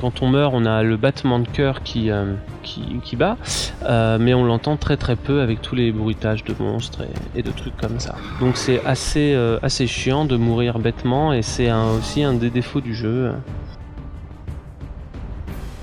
quand 0.00 0.22
on 0.22 0.28
meurt, 0.28 0.52
on 0.54 0.66
a 0.66 0.82
le 0.82 0.96
battement 0.96 1.38
de 1.38 1.48
cœur 1.48 1.82
qui, 1.82 2.10
euh, 2.10 2.34
qui, 2.62 3.16
bat, 3.16 3.36
euh, 3.84 4.18
mais 4.20 4.34
on 4.34 4.44
l'entend 4.44 4.76
très 4.76 4.96
très 4.96 5.16
peu 5.16 5.40
avec 5.40 5.62
tous 5.62 5.74
les 5.74 5.90
bruitages 5.90 6.44
de 6.44 6.54
monstres 6.58 7.02
et, 7.34 7.42
de 7.42 7.50
trucs 7.50 7.76
comme 7.76 7.98
ça. 7.98 8.16
Donc 8.40 8.56
c'est 8.56 8.84
assez, 8.84 9.34
assez 9.62 9.86
chiant 9.86 10.24
de 10.24 10.36
mourir 10.36 10.78
bêtement 10.78 11.32
et 11.32 11.42
c'est 11.42 11.72
aussi 11.72 12.22
un 12.22 12.34
des 12.34 12.50
défauts 12.50 12.80
du 12.80 12.94
jeu 12.94 13.32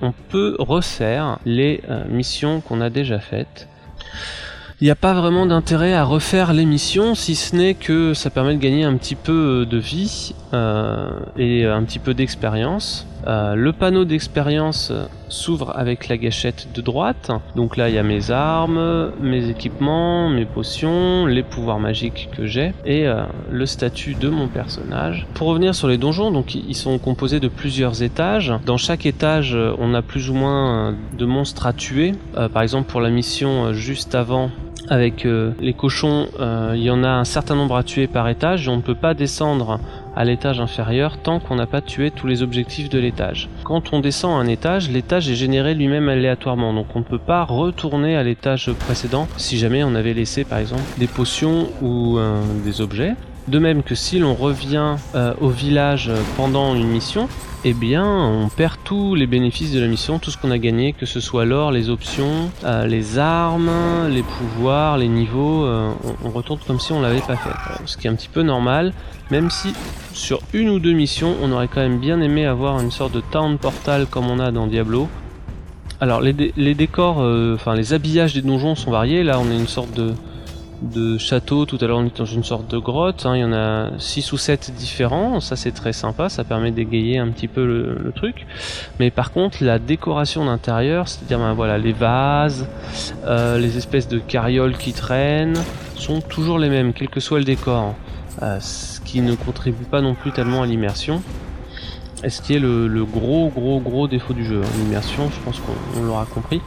on 0.02 0.12
peut 0.12 0.56
refaire 0.60 1.40
les 1.46 1.82
missions 2.10 2.62
qu'on 2.62 2.82
a 2.82 2.90
déjà 2.90 3.20
faites 3.20 3.68
il 4.82 4.84
n'y 4.84 4.92
a 4.92 4.96
pas 4.96 5.14
vraiment 5.14 5.46
d'intérêt 5.46 5.94
à 5.94 6.04
refaire 6.04 6.52
l'émission, 6.52 7.16
si 7.16 7.36
ce 7.36 7.56
n'est 7.56 7.76
que 7.76 8.14
ça 8.14 8.30
permet 8.30 8.56
de 8.56 8.60
gagner 8.60 8.84
un 8.84 8.98
petit 8.98 9.16
peu 9.16 9.66
de 9.66 9.78
vie 9.78 10.36
euh, 10.54 11.12
et 11.38 11.66
un 11.66 11.82
petit 11.84 12.00
peu 12.00 12.14
d'expérience. 12.14 13.08
Euh, 13.26 13.56
le 13.56 13.72
panneau 13.72 14.04
d'expérience 14.06 14.92
s'ouvre 15.30 15.74
avec 15.76 16.10
la 16.10 16.18
gâchette 16.18 16.68
de 16.76 16.82
droite. 16.82 17.32
Donc 17.56 17.78
là, 17.78 17.90
il 17.90 17.96
y 17.96 17.98
a 17.98 18.04
mes 18.04 18.30
armes, 18.32 19.12
mes 19.22 19.50
équipements, 19.50 20.30
mes 20.30 20.46
potions, 20.46 21.26
les 21.26 21.42
pouvoirs 21.42 21.80
magiques 21.80 22.30
que 22.36 22.46
j'ai 22.46 22.74
et 22.86 23.08
euh, 23.08 23.24
le 23.50 23.66
statut 23.66 24.14
de 24.14 24.30
mon 24.30 24.48
personnage. 24.48 25.26
Pour 25.36 25.48
revenir 25.48 25.74
sur 25.74 25.88
les 25.88 25.98
donjons, 25.98 26.32
donc 26.32 26.54
ils 26.54 26.76
sont 26.76 27.00
composés 27.00 27.40
de 27.40 27.48
plusieurs 27.48 28.04
étages. 28.04 28.54
Dans 28.66 28.78
chaque 28.78 29.06
étage, 29.06 29.58
on 29.80 29.94
a 29.94 30.02
plus 30.02 30.30
ou 30.30 30.34
moins 30.34 30.94
de 31.18 31.26
monstres 31.26 31.66
à 31.66 31.74
tuer. 31.74 32.12
par 32.54 32.62
exemple, 32.62 32.92
pour 32.92 33.02
la 33.02 33.10
mission 33.10 33.74
juste 33.74 34.14
avant, 34.14 34.52
avec 34.90 35.26
euh, 35.26 35.52
les 35.60 35.74
cochons, 35.74 36.28
euh, 36.40 36.74
il 36.76 36.84
y 36.84 36.90
en 36.90 37.04
a 37.04 37.10
un 37.10 37.24
certain 37.24 37.56
nombre 37.56 37.76
à 37.76 37.84
tuer 37.84 38.08
par 38.08 38.28
étage 38.30 38.68
et 38.68 38.70
on 38.70 38.78
ne 38.78 38.82
peut 38.82 38.96
pas 38.96 39.14
descendre 39.14 39.80
à 40.16 40.24
l'étage 40.24 40.60
inférieur 40.60 41.18
tant 41.18 41.40
qu'on 41.40 41.56
n'a 41.56 41.66
pas 41.66 41.82
tué 41.82 42.12
tous 42.12 42.28
les 42.28 42.42
objectifs 42.42 42.90
de 42.90 43.00
l'étage. 43.00 43.50
Quand 43.64 43.94
on 43.94 44.00
descend 44.00 44.40
un 44.40 44.48
étage, 44.48 44.90
l'étage 44.90 45.30
est 45.30 45.36
généré 45.36 45.74
lui-même 45.74 46.08
aléatoirement, 46.10 46.74
donc 46.74 46.88
on 46.96 47.00
ne 47.00 47.04
peut 47.04 47.20
pas 47.20 47.44
retourner 47.44 48.16
à 48.16 48.24
l'étage 48.24 48.72
précédent 48.72 49.28
si 49.38 49.58
jamais 49.58 49.84
on 49.84 49.96
avait 49.96 50.14
laissé 50.14 50.44
par 50.44 50.60
exemple 50.60 50.84
des 50.98 51.08
potions 51.08 51.68
ou 51.82 52.18
euh, 52.18 52.42
des 52.64 52.82
objets. 52.82 53.16
De 53.48 53.60
même 53.60 53.84
que 53.84 53.96
si 53.96 54.20
l'on 54.20 54.34
revient 54.34 54.96
au 55.40 55.50
village 55.50 56.12
pendant 56.36 56.74
une 56.76 56.88
mission, 56.88 57.30
eh 57.68 57.74
bien, 57.74 58.06
on 58.06 58.48
perd 58.48 58.76
tous 58.84 59.16
les 59.16 59.26
bénéfices 59.26 59.72
de 59.72 59.80
la 59.80 59.88
mission, 59.88 60.20
tout 60.20 60.30
ce 60.30 60.38
qu'on 60.38 60.52
a 60.52 60.60
gagné, 60.60 60.94
que 60.94 61.08
ce 61.08 61.20
soit 61.20 61.46
l'or, 61.46 61.72
les 61.72 61.90
options, 61.90 62.52
euh, 62.64 62.86
les 62.86 63.18
armes, 63.18 63.72
les 64.08 64.22
pouvoirs, 64.22 65.00
les 65.00 65.08
niveaux, 65.08 65.66
euh, 65.66 65.92
on, 66.24 66.30
retourne 66.30 66.60
comme 66.68 66.80
si 66.80 66.92
on 66.92 67.02
l'avait 67.02 67.22
pas 67.22 67.36
fait. 67.36 67.50
Ce 67.86 67.98
qui 67.98 68.06
est 68.06 68.12
un 68.12 68.14
petit 68.14 68.30
peu 68.30 68.44
normal, 68.44 68.94
même 69.32 69.50
si 69.50 69.74
sur 70.14 70.42
une 70.54 70.70
ou 70.70 70.78
deux 70.78 70.94
missions, 70.94 71.36
on 71.42 71.52
aurait 71.52 71.68
quand 71.68 71.82
même 71.82 71.98
bien 71.98 72.22
aimé 72.22 72.46
avoir 72.46 72.80
une 72.80 72.92
sorte 72.92 73.14
de 73.14 73.22
town 73.32 73.58
portal 73.58 74.06
comme 74.06 74.30
on 74.30 74.38
a 74.38 74.52
dans 74.52 74.68
Diablo. 74.68 75.10
Alors 76.00 76.22
les, 76.22 76.34
décors, 76.76 77.18
euh, 77.20 77.56
enfin 77.56 77.74
les 77.74 77.94
habillages 77.94 78.36
des 78.36 78.44
donjons 78.44 78.76
sont 78.76 78.92
variés. 78.92 79.24
Là, 79.24 79.40
on 79.40 79.50
a 79.50 79.56
une 79.56 79.68
sorte 79.68 79.92
de 79.96 80.14
de 80.82 81.18
château. 81.18 81.66
Tout 81.66 81.78
à 81.82 81.88
l'heure, 81.88 81.98
on 81.98 82.06
était 82.06 82.20
dans 82.20 82.26
une 82.26 82.44
sorte 82.44 82.70
de 82.70 82.78
grotte. 82.78 83.26
Hein. 83.26 83.36
Il 83.36 83.42
y 83.42 83.44
en 83.44 83.54
a 83.54 83.92
6 83.98 84.32
ou 84.34 84.38
7 84.38 84.74
différents. 84.76 85.40
Ça, 85.40 85.56
c'est 85.56 85.72
très 85.72 85.94
sympa. 85.94 86.30
Ça 86.30 86.44
permet 86.44 86.72
d'égayer 86.72 87.18
un 87.18 87.30
petit 87.30 87.48
peu 87.48 87.66
le, 87.66 88.12
truc. 88.16 88.46
Mais 89.00 89.12
par 89.12 89.32
contre, 89.32 89.64
la 89.64 89.80
décoration 89.80 90.46
d'intérieur, 90.46 91.08
c'est-à-dire 91.08 91.40
ben, 91.40 91.54
voilà, 91.54 91.78
les 91.78 91.92
vases, 91.92 92.68
euh, 93.26 93.58
les 93.58 93.78
espèces 93.78 94.08
de 94.08 94.20
carrioles 94.20 94.78
qui 94.78 94.94
traînent, 94.94 95.58
sont 95.96 96.22
toujours 96.22 96.60
les 96.60 96.70
mêmes, 96.70 96.94
quel 96.94 97.10
que 97.10 97.20
soit 97.20 97.40
le 97.40 97.46
décor. 97.46 97.96
Euh, 98.42 98.60
ce 98.60 99.00
qui 99.02 99.22
ne 99.22 99.36
contribue 99.36 99.86
pas 99.86 100.02
non 100.02 100.14
plus 100.14 100.32
tellement 100.32 100.62
à 100.62 100.66
l'immersion. 100.66 101.22
est 102.24 102.30
ce 102.30 102.42
qui 102.42 102.56
est 102.56 102.60
le, 102.60 102.88
le, 102.88 103.06
gros, 103.06 103.50
gros, 103.50 103.80
gros 103.80 104.08
défaut 104.08 104.34
du 104.34 104.46
jeu. 104.46 104.62
L'immersion, 104.78 105.30
je 105.30 105.40
pense 105.44 105.60
qu'on 105.60 106.04
l'aura 106.04 106.26
compris. 106.26 106.62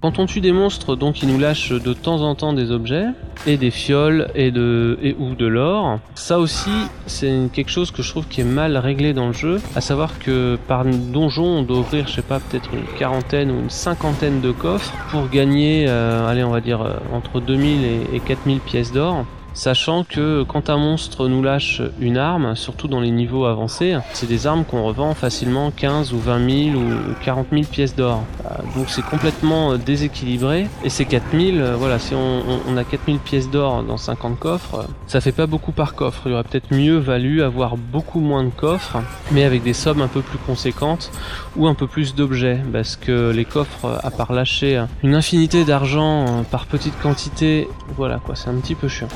Quand 0.00 0.20
on 0.20 0.26
tue 0.26 0.40
des 0.40 0.52
monstres, 0.52 0.94
donc 0.94 1.22
ils 1.22 1.28
nous 1.28 1.40
lâchent 1.40 1.72
de 1.72 1.92
temps 1.92 2.20
en 2.20 2.36
temps 2.36 2.52
des 2.52 2.70
objets 2.70 3.06
et 3.48 3.56
des 3.56 3.72
fioles 3.72 4.30
et 4.36 4.52
de 4.52 4.96
et 5.02 5.16
ou 5.18 5.34
de 5.34 5.46
l'or. 5.46 5.98
Ça 6.14 6.38
aussi, 6.38 6.70
c'est 7.06 7.50
quelque 7.52 7.72
chose 7.72 7.90
que 7.90 8.00
je 8.00 8.10
trouve 8.10 8.28
qui 8.28 8.42
est 8.42 8.44
mal 8.44 8.76
réglé 8.76 9.12
dans 9.12 9.26
le 9.26 9.32
jeu, 9.32 9.60
à 9.74 9.80
savoir 9.80 10.20
que 10.20 10.56
par 10.68 10.84
donjon, 10.84 11.46
on 11.46 11.62
doit 11.62 11.78
ouvrir, 11.78 12.06
je 12.06 12.12
sais 12.12 12.22
pas, 12.22 12.38
peut-être 12.38 12.70
une 12.72 12.86
quarantaine 12.96 13.50
ou 13.50 13.58
une 13.58 13.70
cinquantaine 13.70 14.40
de 14.40 14.52
coffres 14.52 14.94
pour 15.10 15.28
gagner, 15.28 15.86
euh, 15.88 16.28
allez, 16.28 16.44
on 16.44 16.50
va 16.50 16.60
dire 16.60 16.80
euh, 16.80 16.94
entre 17.12 17.40
2000 17.40 17.84
et, 17.84 18.00
et 18.14 18.20
4000 18.20 18.60
pièces 18.60 18.92
d'or 18.92 19.24
sachant 19.58 20.04
que 20.04 20.44
quand 20.44 20.70
un 20.70 20.76
monstre 20.76 21.26
nous 21.26 21.42
lâche 21.42 21.82
une 22.00 22.16
arme, 22.16 22.54
surtout 22.54 22.86
dans 22.86 23.00
les 23.00 23.10
niveaux 23.10 23.44
avancés, 23.44 23.98
c'est 24.12 24.28
des 24.28 24.46
armes 24.46 24.64
qu'on 24.64 24.84
revend 24.84 25.14
facilement 25.14 25.72
15 25.72 26.12
ou 26.12 26.18
20 26.20 26.70
000 26.72 26.80
ou 26.80 26.84
40 27.24 27.48
000 27.50 27.62
pièces 27.64 27.96
d'or. 27.96 28.22
Euh, 28.44 28.50
donc 28.76 28.88
c'est 28.88 29.04
complètement 29.04 29.72
euh, 29.72 29.76
déséquilibré. 29.76 30.68
Et 30.84 30.90
ces 30.90 31.06
4000, 31.06 31.60
euh, 31.60 31.74
voilà, 31.76 31.98
si 31.98 32.14
on, 32.14 32.76
a 32.76 32.84
4000 32.84 33.18
pièces 33.18 33.50
d'or 33.50 33.82
dans 33.82 33.96
50 33.96 34.38
coffres, 34.38 34.86
ça 35.08 35.20
fait 35.20 35.32
pas 35.32 35.46
beaucoup 35.46 35.72
par 35.72 35.96
coffre. 35.96 36.22
Il 36.26 36.32
aurait 36.34 36.44
peut-être 36.44 36.72
mieux 36.72 36.98
valu 36.98 37.42
avoir 37.42 37.76
beaucoup 37.76 38.20
moins 38.20 38.44
de 38.44 38.50
coffres, 38.50 38.98
mais 39.32 39.42
avec 39.42 39.64
des 39.64 39.72
sommes 39.72 40.02
un 40.02 40.08
peu 40.08 40.20
plus 40.20 40.38
conséquentes 40.38 41.10
ou 41.56 41.66
un 41.66 41.74
peu 41.74 41.88
plus 41.88 42.14
d'objets, 42.14 42.60
parce 42.72 42.94
que 42.94 43.32
les 43.32 43.44
coffres, 43.44 43.98
à 44.04 44.10
part 44.12 44.32
lâcher 44.32 44.84
une 45.02 45.16
infinité 45.16 45.64
d'argent 45.64 46.44
par 46.48 46.66
petite 46.66 46.96
quantité, 47.00 47.68
voilà 47.96 48.20
quoi, 48.24 48.36
c'est 48.36 48.50
un 48.50 48.60
petit 48.60 48.76
peu 48.76 48.86
chiant. 48.86 49.08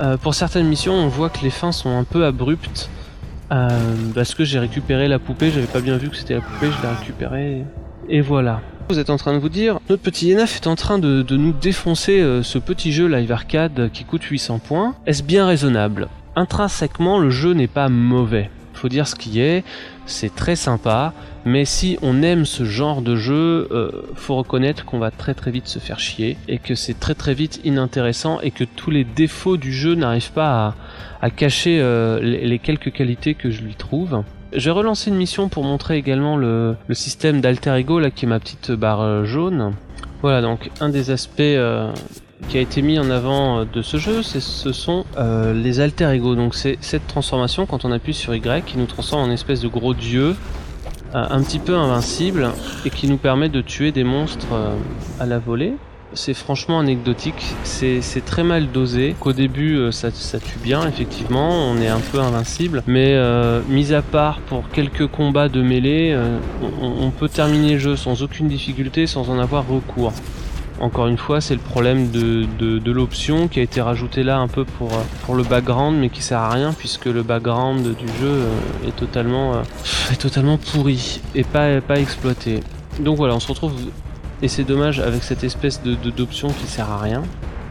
Euh, 0.00 0.16
pour 0.16 0.34
certaines 0.34 0.66
missions, 0.66 0.94
on 0.94 1.08
voit 1.08 1.30
que 1.30 1.42
les 1.42 1.50
fins 1.50 1.72
sont 1.72 1.96
un 1.96 2.04
peu 2.04 2.24
abruptes. 2.24 2.90
Euh, 3.52 3.68
parce 4.14 4.34
que 4.34 4.44
j'ai 4.44 4.58
récupéré 4.58 5.06
la 5.06 5.18
poupée, 5.18 5.50
j'avais 5.50 5.66
pas 5.66 5.80
bien 5.80 5.96
vu 5.96 6.10
que 6.10 6.16
c'était 6.16 6.34
la 6.34 6.40
poupée, 6.40 6.68
je 6.70 6.82
l'ai 6.82 6.94
récupérée. 6.94 7.64
Et 8.08 8.20
voilà. 8.20 8.60
Vous 8.88 8.98
êtes 8.98 9.10
en 9.10 9.16
train 9.16 9.34
de 9.34 9.38
vous 9.38 9.48
dire, 9.48 9.78
notre 9.88 10.02
petit 10.02 10.28
Yenaf 10.28 10.56
est 10.56 10.66
en 10.66 10.76
train 10.76 10.98
de, 10.98 11.24
nous 11.30 11.52
défoncer 11.52 12.20
euh, 12.20 12.42
ce 12.42 12.58
petit 12.58 12.92
jeu 12.92 13.06
live 13.06 13.32
arcade 13.32 13.90
qui 13.92 14.04
coûte 14.04 14.22
800 14.22 14.60
points. 14.60 14.94
Est-ce 15.06 15.22
bien 15.22 15.46
raisonnable? 15.46 16.08
Intrinsèquement, 16.34 17.18
le 17.18 17.30
jeu 17.30 17.52
n'est 17.52 17.66
pas 17.66 17.88
mauvais. 17.88 18.50
Faut 18.74 18.88
dire 18.88 19.08
ce 19.08 19.14
qui 19.14 19.40
est, 19.40 19.64
c'est 20.06 20.34
très 20.34 20.54
sympa, 20.54 21.14
mais 21.46 21.64
si 21.64 21.96
on 22.02 22.24
aime 22.24 22.44
ce 22.44 22.64
genre 22.64 23.02
de 23.02 23.14
jeu, 23.14 23.68
euh, 23.70 23.90
faut 24.16 24.34
reconnaître 24.34 24.84
qu'on 24.84 24.98
va 24.98 25.12
très 25.12 25.32
très 25.32 25.52
vite 25.52 25.68
se 25.68 25.78
faire 25.78 26.00
chier 26.00 26.36
et 26.48 26.58
que 26.58 26.74
c'est 26.74 26.98
très 26.98 27.14
très 27.14 27.34
vite 27.34 27.60
inintéressant 27.62 28.40
et 28.40 28.50
que 28.50 28.64
tous 28.64 28.90
les 28.90 29.04
défauts 29.04 29.56
du 29.56 29.72
jeu 29.72 29.94
n'arrivent 29.94 30.32
pas 30.32 30.74
à, 31.22 31.30
cacher 31.30 31.78
euh, 31.80 32.20
les, 32.20 32.58
quelques 32.58 32.90
qualités 32.90 33.34
que 33.34 33.50
je 33.50 33.62
lui 33.62 33.74
trouve. 33.74 34.24
J'ai 34.54 34.72
relancé 34.72 35.08
une 35.08 35.16
mission 35.16 35.48
pour 35.48 35.62
montrer 35.62 35.96
également 35.96 36.36
le, 36.36 36.74
système 36.90 37.40
d'alter 37.40 37.76
ego 37.76 38.00
là 38.00 38.10
qui 38.10 38.24
est 38.24 38.28
ma 38.28 38.40
petite 38.40 38.72
barre 38.72 39.02
euh, 39.02 39.24
jaune. 39.24 39.72
Voilà 40.22 40.42
donc 40.42 40.70
un 40.80 40.88
des 40.88 41.12
aspects 41.12 41.36
qui 42.48 42.58
a 42.58 42.60
été 42.60 42.82
mis 42.82 42.98
en 42.98 43.08
avant 43.08 43.64
de 43.64 43.82
ce 43.82 43.98
jeu, 43.98 44.24
ce 44.24 44.72
sont 44.72 45.04
les 45.54 45.78
alter 45.78 46.10
ego. 46.12 46.34
Donc 46.34 46.56
c'est 46.56 46.76
cette 46.80 47.06
transformation 47.06 47.66
quand 47.66 47.84
on 47.84 47.92
appuie 47.92 48.14
sur 48.14 48.34
Y 48.34 48.64
qui 48.64 48.78
nous 48.78 48.86
transforme 48.86 49.28
en 49.28 49.32
espèce 49.32 49.60
de 49.60 49.68
gros 49.68 49.94
dieu 49.94 50.34
euh, 50.34 50.34
un 51.14 51.42
petit 51.42 51.58
peu 51.58 51.74
invincible 51.74 52.50
et 52.84 52.90
qui 52.90 53.08
nous 53.08 53.16
permet 53.16 53.48
de 53.48 53.60
tuer 53.60 53.92
des 53.92 54.04
monstres 54.04 54.46
euh, 54.52 54.76
à 55.20 55.26
la 55.26 55.38
volée. 55.38 55.74
C'est 56.12 56.34
franchement 56.34 56.78
anecdotique, 56.78 57.42
c'est 57.64 58.24
très 58.24 58.44
mal 58.44 58.70
dosé. 58.70 59.16
Qu'au 59.18 59.32
début 59.32 59.76
euh, 59.76 59.90
ça, 59.90 60.10
tue 60.10 60.58
bien, 60.62 60.86
effectivement, 60.88 61.50
on 61.50 61.78
est 61.78 61.88
un 61.88 62.00
peu 62.00 62.20
invincible, 62.20 62.82
mais 62.86 63.18
mis 63.68 63.92
à 63.92 64.02
part 64.02 64.40
pour 64.40 64.68
quelques 64.70 65.06
combats 65.08 65.48
de 65.48 65.62
mêlée, 65.62 66.16
on, 66.80 67.10
peut 67.10 67.28
terminer 67.28 67.74
le 67.74 67.78
jeu 67.78 67.96
sans 67.96 68.22
aucune 68.22 68.48
difficulté, 68.48 69.06
sans 69.06 69.28
en 69.30 69.38
avoir 69.38 69.66
recours. 69.68 70.12
Encore 70.78 71.06
une 71.06 71.16
fois, 71.16 71.40
c'est 71.40 71.54
le 71.54 71.60
problème 71.60 72.10
de, 72.10 72.90
l'option 72.90 73.48
qui 73.48 73.60
a 73.60 73.62
été 73.62 73.80
rajoutée 73.80 74.22
là 74.22 74.38
un 74.38 74.48
peu 74.48 74.64
pour, 74.64 74.90
pour 75.24 75.34
le 75.34 75.42
background, 75.42 75.98
mais 75.98 76.10
qui 76.10 76.22
sert 76.22 76.38
à 76.38 76.50
rien 76.50 76.72
puisque 76.72 77.06
le 77.06 77.22
background 77.22 77.96
du 77.96 78.06
jeu 78.06 78.28
euh, 78.28 78.88
est 78.88 78.96
totalement, 78.96 79.54
euh, 79.54 79.62
est 80.12 80.56
pourri 80.70 81.20
et 81.34 81.44
pas, 81.44 81.80
pas 81.80 81.98
exploité. 81.98 82.60
Donc 83.00 83.16
voilà, 83.16 83.34
on 83.34 83.40
se 83.40 83.48
retrouve, 83.48 83.72
et 84.42 84.48
c'est 84.48 84.64
dommage, 84.64 85.00
avec 85.00 85.22
cette 85.22 85.44
espèce 85.44 85.82
de, 85.82 85.94
d'option 86.10 86.48
qui 86.48 86.66
sert 86.66 86.90
à 86.90 86.98
rien. 86.98 87.22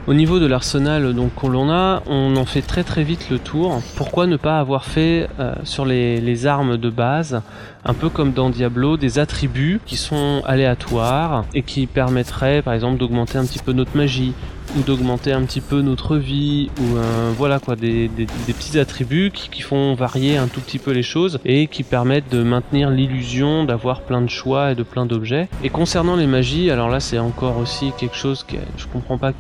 Au 0.08 0.14
niveau 0.14 0.38
de 0.38 0.46
l'arsenal 0.46 1.16
donc 1.16 1.34
qu'on 1.34 1.50
l'on 1.50 1.72
a, 1.72 2.04
on 2.06 2.36
en 2.36 2.46
fait 2.46 2.62
très 2.62 2.84
très 2.84 3.04
vite 3.04 3.32
le 3.32 3.40
tour. 3.40 3.82
Pourquoi 3.96 4.28
ne 4.28 4.38
pas 4.38 4.60
avoir 4.60 4.86
fait 4.86 5.28
euh, 5.40 5.56
sur 5.64 5.84
les, 5.84 6.22
les, 6.22 6.46
armes 6.46 6.78
de 6.78 6.92
base, 6.92 7.42
un 7.84 7.94
peu 7.96 8.10
comme 8.10 8.32
dans 8.32 8.52
Diablo, 8.52 8.98
des 8.98 9.18
attributs 9.18 9.82
qui 9.84 9.98
sont 9.98 10.44
aléatoires 10.46 11.46
et 11.56 11.64
qui 11.64 11.88
permettraient 11.88 12.62
par 12.62 12.76
exemple 12.76 13.00
d'augmenter 13.00 13.40
un 13.40 13.46
petit 13.46 13.58
peu 13.58 13.72
notre 13.72 13.98
magie 13.98 14.34
ou 14.78 14.82
d'augmenter 14.82 15.32
un 15.32 15.44
petit 15.44 15.62
peu 15.62 15.82
notre 15.82 16.18
vie 16.18 16.70
ou 16.80 16.98
euh, 16.98 17.32
voilà 17.36 17.58
quoi 17.58 17.76
des, 17.76 18.08
des, 18.08 18.28
des 18.46 18.54
petits 18.54 18.78
attributs 18.78 19.32
qui, 19.34 19.50
qui, 19.50 19.62
font 19.64 19.96
varier 19.96 20.38
un 20.38 20.48
tout 20.48 20.62
petit 20.62 20.80
peu 20.80 20.92
les 20.92 21.04
choses 21.04 21.40
et 21.46 21.66
qui 21.66 21.82
permettent 21.82 22.32
de 22.32 22.44
maintenir 22.44 22.92
l'illusion 22.92 23.64
d'avoir 23.64 24.02
plein 24.02 24.22
de 24.22 24.30
choix 24.30 24.72
et 24.72 24.76
de 24.76 24.84
plein 24.84 25.06
d'objets 25.08 25.48
et 25.64 25.70
concernant 25.70 26.16
les 26.16 26.28
magies 26.28 26.70
alors 26.72 26.90
là 26.90 27.00
c'est 27.00 27.20
encore 27.20 27.58
aussi 27.58 27.92
quelque 27.98 28.16
chose 28.16 28.44
que 28.44 28.58
je 28.78 28.86
comprends 28.88 29.18
pas 29.18 29.34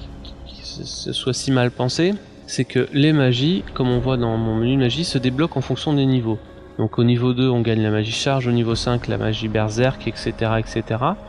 ce 0.83 1.13
soit 1.13 1.33
si 1.33 1.51
mal 1.51 1.71
pensé, 1.71 2.13
c'est 2.47 2.65
que 2.65 2.87
les 2.93 3.13
magies, 3.13 3.63
comme 3.73 3.89
on 3.89 3.99
voit 3.99 4.17
dans 4.17 4.37
mon 4.37 4.55
menu 4.55 4.77
magie, 4.77 5.05
se 5.05 5.17
débloquent 5.17 5.57
en 5.57 5.61
fonction 5.61 5.93
des 5.93 6.05
niveaux. 6.05 6.39
Donc 6.77 6.99
au 6.99 7.03
niveau 7.03 7.33
2, 7.33 7.49
on 7.49 7.61
gagne 7.61 7.81
la 7.81 7.89
magie 7.89 8.11
charge, 8.11 8.47
au 8.47 8.51
niveau 8.51 8.75
5, 8.75 9.07
la 9.07 9.17
magie 9.17 9.47
berserk, 9.47 10.07
etc. 10.07 10.33
etc. 10.59 10.83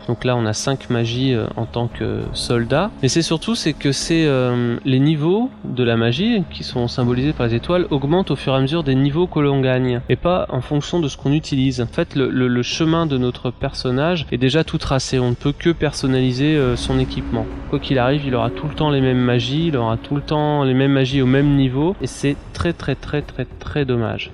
Donc 0.09 0.25
là, 0.25 0.37
on 0.37 0.45
a 0.45 0.53
5 0.53 0.91
magies 0.91 1.35
euh, 1.35 1.47
en 1.57 1.67
tant 1.67 1.89
que 1.89 2.23
soldat. 2.33 2.91
Mais 3.03 3.09
c'est 3.09 3.23
surtout, 3.23 3.55
c'est 3.55 3.73
que 3.73 3.93
c'est 3.93 4.27
euh, 4.27 4.77
les 4.85 4.99
niveaux 4.99 5.51
de 5.65 5.85
la 5.85 5.97
magie, 5.97 6.43
qui 6.51 6.65
sont 6.65 6.89
symbolisés 6.89 7.33
par 7.33 7.47
les 7.47 7.55
étoiles, 7.55 7.87
augmentent 7.91 8.31
au 8.31 8.37
fur 8.37 8.55
et 8.55 8.57
à 8.57 8.61
mesure 8.61 8.83
des 8.83 8.95
niveaux 8.95 9.27
que 9.27 9.39
l'on 9.39 9.61
gagne, 9.61 10.01
et 10.09 10.17
pas 10.17 10.47
en 10.49 10.61
fonction 10.61 11.01
de 11.01 11.09
ce 11.09 11.17
qu'on 11.17 11.33
utilise. 11.33 11.81
En 11.81 11.87
fait, 11.87 12.17
le, 12.17 12.29
le, 12.29 12.63
chemin 12.63 13.07
de 13.07 13.17
notre 13.17 13.51
personnage 13.51 14.27
est 14.33 14.39
déjà 14.39 14.65
tout 14.65 14.79
tracé, 14.79 15.19
on 15.21 15.31
ne 15.31 15.35
peut 15.35 15.53
que 15.57 15.71
personnaliser 15.71 16.57
euh, 16.57 16.75
son 16.75 16.99
équipement. 16.99 17.47
Quoi 17.71 17.79
qu'il 17.79 17.99
arrive, 17.99 18.27
il 18.27 18.35
aura 18.35 18.51
tout 18.51 18.67
le 18.67 18.75
temps 18.75 18.91
les 18.91 19.01
mêmes 19.01 19.21
magies, 19.21 19.69
il 19.69 19.77
aura 19.77 19.97
tout 19.97 20.17
le 20.17 20.23
temps 20.23 20.65
les 20.65 20.75
mêmes 20.75 20.93
magies 20.93 21.23
au 21.23 21.27
même 21.27 21.55
niveau, 21.55 21.95
et 22.03 22.07
c'est 22.07 22.37
très 22.53 22.73
très 22.73 22.97
très 22.97 23.23
très 23.23 23.45
très 23.45 23.85
dommage. 23.85 24.33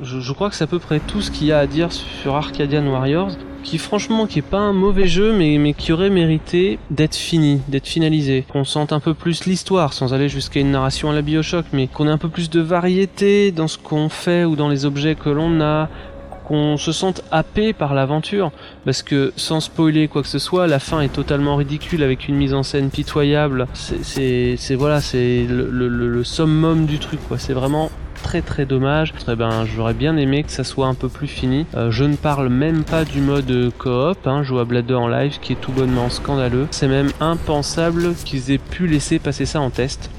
Je, 0.00 0.18
je, 0.20 0.32
crois 0.32 0.50
que 0.50 0.56
c'est 0.56 0.64
à 0.64 0.68
peu 0.68 0.80
près 0.80 0.98
tout 1.00 1.20
ce 1.20 1.30
qu'il 1.30 1.46
y 1.46 1.52
a 1.52 1.58
à 1.58 1.66
dire 1.66 1.92
sur 1.92 2.34
Arcadian 2.34 2.86
Warriors, 2.86 3.32
qui 3.62 3.78
franchement 3.78 4.26
qui 4.26 4.40
est 4.40 4.42
pas 4.42 4.58
un 4.58 4.72
mauvais 4.72 5.06
jeu, 5.06 5.32
mais, 5.32 5.56
mais 5.58 5.72
qui 5.72 5.92
aurait 5.92 6.10
mérité 6.10 6.78
d'être 6.90 7.14
fini, 7.14 7.60
d'être 7.68 7.86
finalisé. 7.86 8.44
Qu'on 8.48 8.64
sente 8.64 8.92
un 8.92 9.00
peu 9.00 9.14
plus 9.14 9.46
l'histoire, 9.46 9.92
sans 9.92 10.12
aller 10.12 10.28
jusqu'à 10.28 10.60
une 10.60 10.72
narration 10.72 11.10
à 11.10 11.14
la 11.14 11.22
Bioshock, 11.22 11.66
mais 11.72 11.86
qu'on 11.86 12.08
ait 12.08 12.10
un 12.12 12.18
peu 12.18 12.28
plus 12.28 12.50
de 12.50 12.60
variété 12.60 13.52
dans 13.52 13.68
ce 13.68 13.78
qu'on 13.78 14.08
fait 14.08 14.44
ou 14.44 14.56
dans 14.56 14.68
les 14.68 14.84
objets 14.84 15.14
que 15.14 15.30
l'on 15.30 15.60
a, 15.60 15.88
qu'on 16.44 16.76
se 16.76 16.92
sente 16.92 17.22
happé 17.30 17.72
par 17.72 17.94
l'aventure, 17.94 18.52
parce 18.84 19.02
que 19.02 19.32
sans 19.36 19.60
spoiler 19.60 20.08
quoi 20.08 20.22
que 20.22 20.28
ce 20.28 20.38
soit, 20.38 20.66
la 20.66 20.78
fin 20.78 21.00
est 21.00 21.12
totalement 21.12 21.56
ridicule 21.56 22.02
avec 22.02 22.28
une 22.28 22.34
mise 22.34 22.52
en 22.52 22.62
scène 22.62 22.90
pitoyable. 22.90 23.66
C'est 23.72 24.56
voilà, 24.74 25.00
c'est 25.00 25.46
le, 25.48 25.70
le, 25.70 25.88
le, 25.88 26.24
summum 26.24 26.84
du 26.84 26.98
truc, 26.98 27.20
quoi. 27.28 27.38
C'est 27.38 27.54
vraiment 27.54 27.90
très 28.24 28.42
très 28.42 28.64
dommage. 28.64 29.14
Eh 29.28 29.36
ben, 29.36 29.64
j'aurais 29.64 29.94
bien 29.94 30.16
aimé 30.16 30.42
que 30.42 30.50
ça 30.50 30.64
soit 30.64 30.86
un 30.86 30.94
peu 30.94 31.08
plus 31.08 31.28
fini. 31.28 31.66
Euh, 31.76 31.90
je 31.90 32.04
ne 32.04 32.16
parle 32.16 32.48
même 32.48 32.82
pas 32.82 33.04
du 33.04 33.20
mode 33.20 33.70
coop, 33.78 34.26
hein, 34.26 34.42
jouable 34.42 34.78
à 34.78 34.82
deux 34.82 34.96
en 34.96 35.06
live, 35.06 35.38
qui 35.40 35.52
est 35.52 35.60
tout 35.60 35.70
bonnement 35.70 36.08
scandaleux. 36.08 36.66
C'est 36.72 36.88
même 36.88 37.10
impensable 37.20 38.14
qu'ils 38.24 38.50
aient 38.50 38.58
pu 38.58 38.88
laisser 38.88 39.18
passer 39.20 39.44
ça 39.44 39.60
en 39.60 39.70
test. 39.70 40.10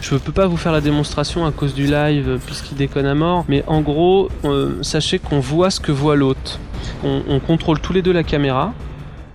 Je 0.00 0.16
peux 0.16 0.32
pas 0.32 0.46
vous 0.46 0.56
faire 0.56 0.72
la 0.72 0.80
démonstration 0.80 1.44
à 1.46 1.52
cause 1.52 1.74
du 1.74 1.86
live 1.86 2.38
puisqu'il 2.46 2.76
déconne 2.76 3.06
à 3.06 3.14
mort, 3.14 3.44
mais 3.48 3.64
en 3.66 3.80
gros, 3.80 4.28
euh, 4.44 4.78
sachez 4.82 5.18
qu'on 5.18 5.40
voit 5.40 5.70
ce 5.70 5.80
que 5.80 5.92
voit. 5.92 6.16
On, 7.04 7.22
on, 7.28 7.40
contrôle 7.40 7.80
tous 7.80 7.92
les 7.92 8.02
deux 8.02 8.12
la 8.12 8.22
caméra. 8.22 8.72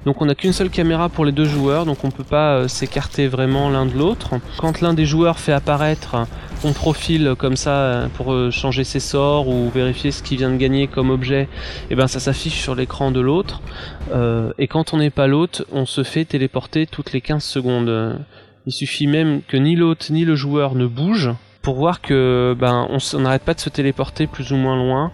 Donc 0.06 0.22
on 0.22 0.26
n'a 0.26 0.36
qu'une 0.36 0.54
seule 0.54 0.70
caméra 0.70 1.10
pour 1.10 1.26
les 1.26 1.32
deux 1.32 1.46
joueurs, 1.46 1.86
donc 1.86 2.04
on 2.04 2.12
peut 2.12 2.24
pas 2.24 2.58
euh, 2.58 2.68
s'écarter 2.68 3.28
vraiment 3.28 3.70
l'un 3.70 3.88
de 3.88 3.98
l'autre. 3.98 4.36
Quand 4.58 4.82
l'un 4.82 4.94
des 4.94 5.06
joueurs 5.06 5.40
fait 5.40 5.52
apparaître 5.52 6.28
son 6.62 6.74
profil 6.74 7.34
comme 7.38 7.56
ça 7.56 8.08
pour 8.14 8.32
euh, 8.32 8.52
changer 8.52 8.84
ses 8.84 9.00
sorts 9.00 9.48
ou 9.48 9.70
vérifier 9.72 10.12
ce 10.12 10.22
qu'il 10.22 10.38
vient 10.38 10.52
de 10.52 10.58
gagner 10.58 10.88
comme 10.88 11.10
objet, 11.10 11.44
et 11.44 11.48
eh 11.92 11.96
ben 11.96 12.08
ça 12.08 12.20
s'affiche 12.20 12.62
sur 12.62 12.76
l'écran 12.76 13.10
de 13.10 13.20
l'autre. 13.20 13.62
Euh, 14.14 14.52
et 14.60 14.68
quand 14.68 14.94
on 14.94 14.98
n'est 14.98 15.10
pas 15.10 15.26
l'autre, 15.26 15.66
on 15.72 15.88
se 15.88 16.04
fait 16.04 16.26
téléporter 16.26 16.86
toutes 16.86 17.12
les 17.12 17.22
15 17.22 17.44
secondes. 17.44 18.20
Il 18.68 18.74
suffit 18.74 19.08
même 19.08 19.42
que 19.48 19.58
ni 19.58 19.76
l'autre 19.76 20.12
ni 20.12 20.24
le 20.24 20.36
joueur 20.36 20.76
ne 20.76 20.86
bouge 20.86 21.32
pour 21.66 21.78
voir 21.78 22.00
que 22.00 22.56
ben 22.60 22.88
on 22.92 23.20
n'arrête 23.20 23.42
pas 23.42 23.56
de 23.56 23.60
se 23.60 23.70
téléporter 23.70 24.28
plus 24.28 24.52
ou 24.52 24.56
moins 24.56 24.78
loin, 24.78 25.12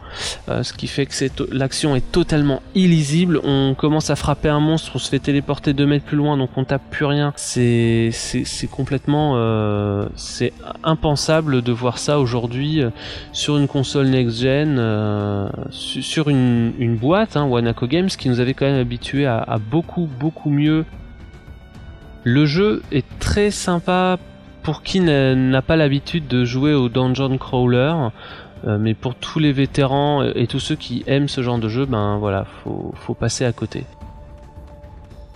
euh, 0.50 0.64
ce 0.64 0.74
qui 0.74 0.88
fait 0.88 1.06
que 1.06 1.14
l'action 1.50 1.96
est 1.96 2.12
totalement 2.12 2.62
illisible. 2.76 3.40
On 3.46 3.74
commence 3.74 4.10
à 4.10 4.18
frapper 4.18 4.50
un 4.50 4.60
monstre, 4.60 4.92
on 4.96 5.00
se 5.00 5.10
fait 5.10 5.20
téléporter 5.20 5.72
2 5.72 5.86
mètres 5.86 6.04
plus 6.04 6.18
loin, 6.18 6.36
donc 6.36 6.50
on 6.58 6.66
tape 6.66 6.82
plus 6.92 7.06
rien. 7.06 7.32
C'est 7.38 8.10
c'est 8.12 8.70
complètement 8.70 9.36
euh, 9.38 10.06
c'est 10.18 10.52
impensable 10.84 11.62
de 11.62 11.72
voir 11.72 11.98
ça 12.00 12.20
aujourd'hui 12.20 12.84
euh, 12.84 12.90
sur 13.32 13.58
une 13.58 13.70
console 13.70 14.08
next 14.08 14.42
gen, 14.42 14.76
sur 15.70 16.28
une, 16.28 16.74
une 16.80 16.98
boîte, 16.98 17.38
hein, 17.38 17.46
Wanako 17.46 17.88
Games, 17.88 18.10
qui 18.10 18.28
nous 18.28 18.42
avait 18.42 18.56
quand 18.56 18.66
même 18.66 18.82
habitué 18.82 19.26
à, 19.26 19.38
à 19.38 19.58
beaucoup 19.58 20.10
beaucoup 20.20 20.50
mieux 20.50 20.84
le 22.24 22.46
jeu 22.46 22.84
est 22.92 23.06
très 23.20 23.52
sympa 23.52 24.20
pour 24.64 24.84
qui 24.84 25.00
n'a 25.00 25.62
pas 25.62 25.76
l'habitude 25.76 26.28
de 26.28 26.46
jouer 26.46 26.74
au 26.74 26.90
Dungeon 26.90 27.38
Crawler, 27.38 27.94
euh, 28.68 28.78
mais 28.80 28.94
pour 28.94 29.16
tous 29.16 29.40
les 29.40 29.52
vétérans 29.52 30.24
et 30.24 30.48
tous 30.48 30.60
ceux 30.60 30.76
qui 30.76 31.04
aiment 31.08 31.28
ce 31.28 31.42
genre 31.42 31.58
de 31.58 31.68
jeu, 31.68 31.86
ben 31.86 32.18
voilà, 32.18 32.46
faut, 32.64 32.94
faut 32.96 33.14
passer 33.14 33.46
à 33.46 33.52
côté. 33.52 33.86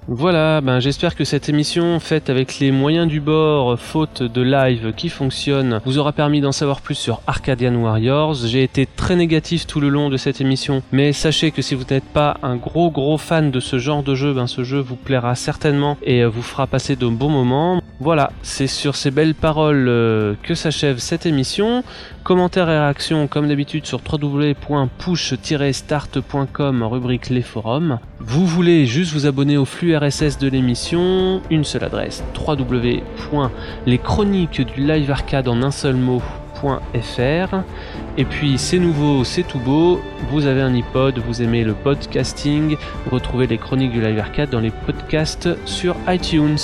Voilà, 0.08 0.62
ben 0.62 0.80
j'espère 0.80 1.16
que 1.16 1.24
cette 1.24 1.50
émission 1.50 2.00
faite 2.00 2.30
avec 2.30 2.60
les 2.60 2.70
moyens 2.70 3.08
du 3.08 3.20
bord, 3.20 3.80
faute 3.80 4.22
de 4.22 4.42
live 4.44 4.94
qui 4.96 5.10
fonctionne, 5.10 5.82
vous 5.84 5.98
aura 5.98 6.12
permis 6.12 6.42
d'en 6.42 6.52
savoir 6.52 6.82
plus 6.82 6.94
sur 6.94 7.22
Arcadian 7.26 7.74
Warriors. 7.74 8.36
J'ai 8.46 8.62
été 8.62 8.86
très 8.86 9.16
négatif 9.16 9.66
tout 9.66 9.80
le 9.80 9.90
long 9.90 10.10
de 10.10 10.18
cette 10.18 10.42
émission, 10.42 10.84
mais 10.92 11.12
sachez 11.12 11.50
que 11.50 11.64
si 11.64 11.74
vous 11.74 11.86
n'êtes 11.90 12.06
pas 12.06 12.38
un 12.44 12.56
gros 12.56 12.92
gros 12.92 13.18
fan 13.18 13.50
de 13.50 13.60
ce 13.60 13.80
genre 13.80 14.04
de 14.04 14.14
jeu, 14.14 14.32
ben 14.32 14.46
ce 14.46 14.64
jeu 14.64 14.80
vous 14.80 14.96
plaira 14.96 15.34
certainement 15.34 15.98
et 16.04 16.24
vous 16.24 16.44
fera 16.44 16.68
passer 16.68 16.96
de 16.96 17.08
bons 17.08 17.30
moments. 17.32 17.82
Voilà, 18.02 18.34
c'est 18.42 18.68
sur 18.68 18.98
ces 18.98 19.10
belles 19.10 19.36
paroles 19.36 19.88
euh, 19.88 20.34
que 20.44 20.54
s'achève 20.54 20.98
cette 20.98 21.26
émission. 21.26 21.82
Commentaires 22.24 22.70
et 22.70 22.78
réactions 22.78 23.28
comme 23.28 23.48
d'habitude 23.48 23.86
sur 23.86 24.02
www.push-start.com 24.12 26.84
rubrique 26.84 27.30
les 27.30 27.42
forums. 27.42 28.00
Vous 28.20 28.46
voulez 28.46 28.86
juste 28.86 29.14
vous 29.14 29.28
abonner 29.28 29.56
au 29.56 29.64
flux 29.64 29.96
RSS 29.96 30.40
de 30.40 30.50
l'émission, 30.50 31.42
une 31.50 31.64
seule 31.64 31.86
adresse 31.86 32.22
www.leschroniques 32.36 34.62
du 34.62 34.82
live 34.82 35.16
en 35.48 35.64
un 35.64 35.72
seul 35.72 35.96
mot 35.96 36.22
et 38.18 38.26
puis 38.26 38.58
c'est 38.58 38.80
nouveau, 38.80 39.24
c'est 39.24 39.44
tout 39.44 39.60
beau, 39.60 40.00
vous 40.32 40.46
avez 40.46 40.62
un 40.62 40.74
iPod, 40.74 41.20
vous 41.20 41.42
aimez 41.42 41.64
le 41.64 41.74
podcasting, 41.74 42.78
retrouvez 43.12 43.46
les 43.46 43.58
chroniques 43.58 43.92
du 43.92 44.02
Live 44.02 44.18
Arcade 44.20 44.50
dans 44.50 44.60
les 44.60 44.72
podcasts 44.72 45.50
sur 45.66 45.96
iTunes. 46.08 46.58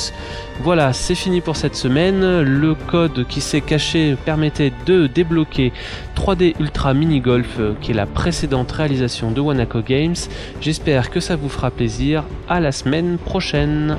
Voilà, 0.61 0.93
c'est 0.93 1.15
fini 1.15 1.41
pour 1.41 1.55
cette 1.55 1.75
semaine. 1.75 2.41
Le 2.41 2.75
code 2.75 3.25
qui 3.27 3.41
s'est 3.41 3.61
caché 3.61 4.15
permettait 4.25 4.71
de 4.85 5.07
débloquer 5.07 5.73
3D 6.15 6.55
Ultra 6.59 6.93
Mini 6.93 7.19
Golf, 7.19 7.59
qui 7.81 7.91
est 7.91 7.95
la 7.95 8.05
précédente 8.05 8.71
réalisation 8.71 9.31
de 9.31 9.41
Wanako 9.41 9.81
Games. 9.81 10.15
J'espère 10.61 11.09
que 11.09 11.19
ça 11.19 11.35
vous 11.35 11.49
fera 11.49 11.71
plaisir. 11.71 12.23
À 12.47 12.59
la 12.59 12.71
semaine 12.71 13.17
prochaine. 13.17 13.97